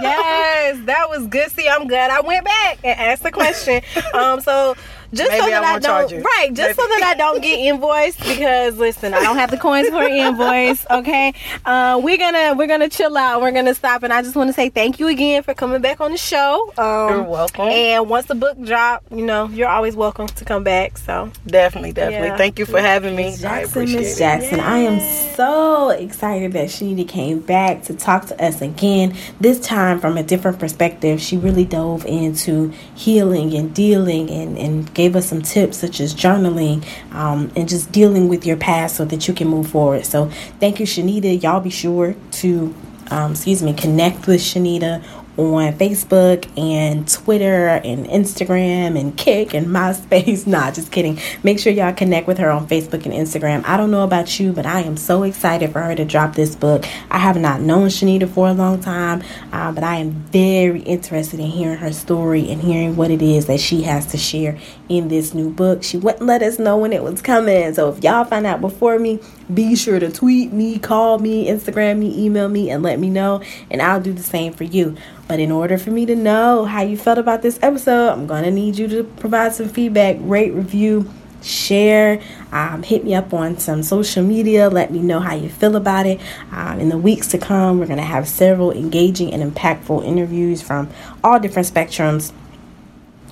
yes, 0.00 0.78
that 0.86 1.08
was 1.08 1.26
good. 1.26 1.50
See, 1.50 1.68
I'm 1.68 1.86
glad 1.86 2.10
I 2.10 2.20
went 2.20 2.44
back 2.44 2.78
and 2.84 2.98
asked 2.98 3.22
the 3.22 3.32
question. 3.32 3.82
Um, 4.14 4.40
so 4.42 4.76
just 5.12 5.30
Maybe 5.30 5.42
so 5.42 5.50
that 5.50 5.64
I, 5.64 5.74
I 5.74 5.78
don't 5.78 6.22
right, 6.22 6.48
just 6.48 6.58
Maybe. 6.58 6.74
so 6.74 6.88
that 6.88 7.02
I 7.04 7.14
don't 7.14 7.42
get 7.42 7.58
invoiced 7.58 8.18
because 8.20 8.78
listen, 8.78 9.12
I 9.12 9.20
don't 9.20 9.36
have 9.36 9.50
the 9.50 9.58
coins 9.58 9.88
for 9.88 10.02
an 10.02 10.12
invoice. 10.12 10.86
Okay, 10.90 11.34
uh, 11.64 12.00
we're 12.02 12.16
gonna 12.16 12.54
we're 12.54 12.66
gonna 12.66 12.88
chill 12.88 13.16
out. 13.16 13.42
We're 13.42 13.52
gonna 13.52 13.74
stop, 13.74 14.02
and 14.02 14.12
I 14.12 14.22
just 14.22 14.36
want 14.36 14.48
to 14.48 14.54
say 14.54 14.70
thank 14.70 14.98
you 14.98 15.08
again 15.08 15.42
for 15.42 15.54
coming 15.54 15.80
back 15.80 16.00
on 16.00 16.12
the 16.12 16.16
show. 16.16 16.72
Um, 16.78 17.10
you're 17.10 17.22
welcome. 17.22 17.64
And 17.66 18.08
once 18.08 18.26
the 18.26 18.34
book 18.34 18.60
drop, 18.62 19.04
you 19.10 19.24
know 19.24 19.48
you're 19.48 19.68
always 19.68 19.96
welcome 19.96 20.28
to 20.28 20.44
come 20.44 20.64
back. 20.64 20.96
So 20.98 21.30
definitely, 21.46 21.92
definitely, 21.92 22.28
yeah. 22.28 22.36
thank 22.36 22.58
you 22.58 22.66
for 22.66 22.80
having 22.80 23.14
me. 23.14 23.36
Jackson, 23.36 23.92
Miss 23.92 24.18
Jackson, 24.18 24.60
I 24.60 24.78
am 24.78 25.00
so 25.36 25.90
excited 25.90 26.52
that 26.52 26.70
she 26.70 27.04
came 27.04 27.40
back 27.40 27.82
to 27.84 27.94
talk 27.94 28.26
to 28.26 28.44
us 28.44 28.62
again. 28.62 29.14
This 29.40 29.60
time 29.60 30.00
from 30.00 30.16
a 30.16 30.22
different 30.22 30.58
perspective. 30.58 31.20
She 31.20 31.36
really 31.36 31.64
dove 31.64 32.06
into 32.06 32.72
healing 32.94 33.54
and 33.54 33.74
dealing 33.74 34.30
and 34.30 34.56
and 34.56 34.92
gave 35.02 35.16
us 35.16 35.28
some 35.28 35.42
tips 35.42 35.78
such 35.78 35.98
as 36.00 36.14
journaling 36.14 36.78
um, 37.12 37.50
and 37.56 37.68
just 37.68 37.90
dealing 37.90 38.28
with 38.28 38.46
your 38.46 38.56
past 38.56 38.94
so 38.96 39.04
that 39.04 39.26
you 39.26 39.34
can 39.34 39.48
move 39.48 39.66
forward. 39.68 40.06
So 40.06 40.30
thank 40.60 40.78
you, 40.78 40.86
Shanita. 40.86 41.42
Y'all 41.42 41.60
be 41.60 41.70
sure 41.70 42.14
to, 42.42 42.72
um, 43.10 43.32
excuse 43.32 43.64
me, 43.64 43.72
connect 43.74 44.28
with 44.28 44.40
Shanita 44.40 45.02
on 45.38 45.72
Facebook 45.74 46.46
and 46.58 47.08
Twitter 47.08 47.68
and 47.68 48.06
Instagram 48.06 48.98
and 48.98 49.16
Kick 49.16 49.54
and 49.54 49.66
MySpace. 49.66 50.46
nah, 50.46 50.70
just 50.70 50.92
kidding. 50.92 51.18
Make 51.42 51.58
sure 51.58 51.72
y'all 51.72 51.92
connect 51.94 52.26
with 52.26 52.38
her 52.38 52.50
on 52.50 52.66
Facebook 52.66 53.04
and 53.06 53.14
Instagram. 53.14 53.64
I 53.66 53.76
don't 53.76 53.90
know 53.90 54.04
about 54.04 54.38
you, 54.38 54.52
but 54.52 54.66
I 54.66 54.80
am 54.80 54.96
so 54.96 55.22
excited 55.22 55.72
for 55.72 55.80
her 55.80 55.94
to 55.94 56.04
drop 56.04 56.34
this 56.34 56.54
book. 56.54 56.84
I 57.10 57.18
have 57.18 57.38
not 57.38 57.60
known 57.60 57.88
Shanita 57.88 58.28
for 58.28 58.48
a 58.48 58.52
long 58.52 58.80
time, 58.80 59.22
uh, 59.52 59.72
but 59.72 59.84
I 59.84 59.96
am 59.96 60.10
very 60.10 60.80
interested 60.82 61.40
in 61.40 61.46
hearing 61.46 61.78
her 61.78 61.92
story 61.92 62.50
and 62.50 62.60
hearing 62.60 62.96
what 62.96 63.10
it 63.10 63.22
is 63.22 63.46
that 63.46 63.60
she 63.60 63.82
has 63.82 64.06
to 64.08 64.18
share 64.18 64.58
in 64.88 65.08
this 65.08 65.32
new 65.32 65.50
book. 65.50 65.82
She 65.82 65.96
wouldn't 65.96 66.26
let 66.26 66.42
us 66.42 66.58
know 66.58 66.76
when 66.76 66.92
it 66.92 67.02
was 67.02 67.22
coming. 67.22 67.72
So 67.74 67.90
if 67.90 68.04
y'all 68.04 68.24
find 68.24 68.46
out 68.46 68.60
before 68.60 68.98
me, 68.98 69.20
be 69.54 69.76
sure 69.76 69.98
to 69.98 70.10
tweet 70.10 70.52
me, 70.52 70.78
call 70.78 71.18
me, 71.18 71.46
Instagram 71.46 71.98
me, 71.98 72.24
email 72.24 72.48
me, 72.48 72.70
and 72.70 72.82
let 72.82 72.98
me 72.98 73.10
know. 73.10 73.42
And 73.70 73.82
I'll 73.82 74.00
do 74.00 74.12
the 74.12 74.22
same 74.22 74.52
for 74.52 74.64
you. 74.64 74.96
But 75.28 75.40
in 75.40 75.50
order 75.50 75.78
for 75.78 75.90
me 75.90 76.06
to 76.06 76.16
know 76.16 76.64
how 76.64 76.82
you 76.82 76.96
felt 76.96 77.18
about 77.18 77.42
this 77.42 77.58
episode, 77.62 78.10
I'm 78.10 78.26
going 78.26 78.44
to 78.44 78.50
need 78.50 78.78
you 78.78 78.88
to 78.88 79.04
provide 79.04 79.54
some 79.54 79.68
feedback, 79.68 80.16
rate, 80.20 80.52
review, 80.52 81.10
share. 81.42 82.20
Um, 82.52 82.82
hit 82.82 83.04
me 83.04 83.14
up 83.14 83.32
on 83.32 83.58
some 83.58 83.82
social 83.82 84.22
media. 84.22 84.68
Let 84.68 84.90
me 84.92 85.00
know 85.00 85.20
how 85.20 85.34
you 85.34 85.48
feel 85.48 85.76
about 85.76 86.06
it. 86.06 86.20
Um, 86.50 86.80
in 86.80 86.88
the 86.88 86.98
weeks 86.98 87.28
to 87.28 87.38
come, 87.38 87.78
we're 87.78 87.86
going 87.86 87.98
to 87.98 88.04
have 88.04 88.28
several 88.28 88.72
engaging 88.72 89.32
and 89.32 89.42
impactful 89.42 90.04
interviews 90.04 90.62
from 90.62 90.88
all 91.22 91.38
different 91.38 91.68
spectrums. 91.68 92.32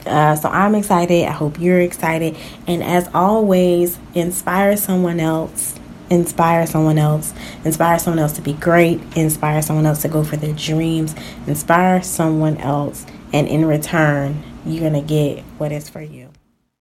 Uh, 0.06 0.34
so 0.34 0.48
I'm 0.48 0.74
excited. 0.74 1.26
I 1.26 1.32
hope 1.32 1.60
you're 1.60 1.80
excited. 1.80 2.36
And 2.66 2.82
as 2.82 3.08
always, 3.12 3.98
inspire 4.14 4.76
someone 4.76 5.20
else 5.20 5.79
inspire 6.10 6.66
someone 6.66 6.98
else, 6.98 7.32
inspire 7.64 7.98
someone 7.98 8.18
else 8.18 8.32
to 8.32 8.42
be 8.42 8.52
great, 8.54 9.00
inspire 9.16 9.62
someone 9.62 9.86
else 9.86 10.02
to 10.02 10.08
go 10.08 10.24
for 10.24 10.36
their 10.36 10.54
dreams, 10.54 11.14
inspire 11.46 12.02
someone 12.02 12.56
else, 12.58 13.06
and 13.32 13.48
in 13.48 13.64
return, 13.64 14.42
you're 14.66 14.80
going 14.80 14.92
to 14.92 15.08
get 15.08 15.44
what 15.58 15.72
is 15.72 15.88
for 15.88 16.02
you. 16.02 16.29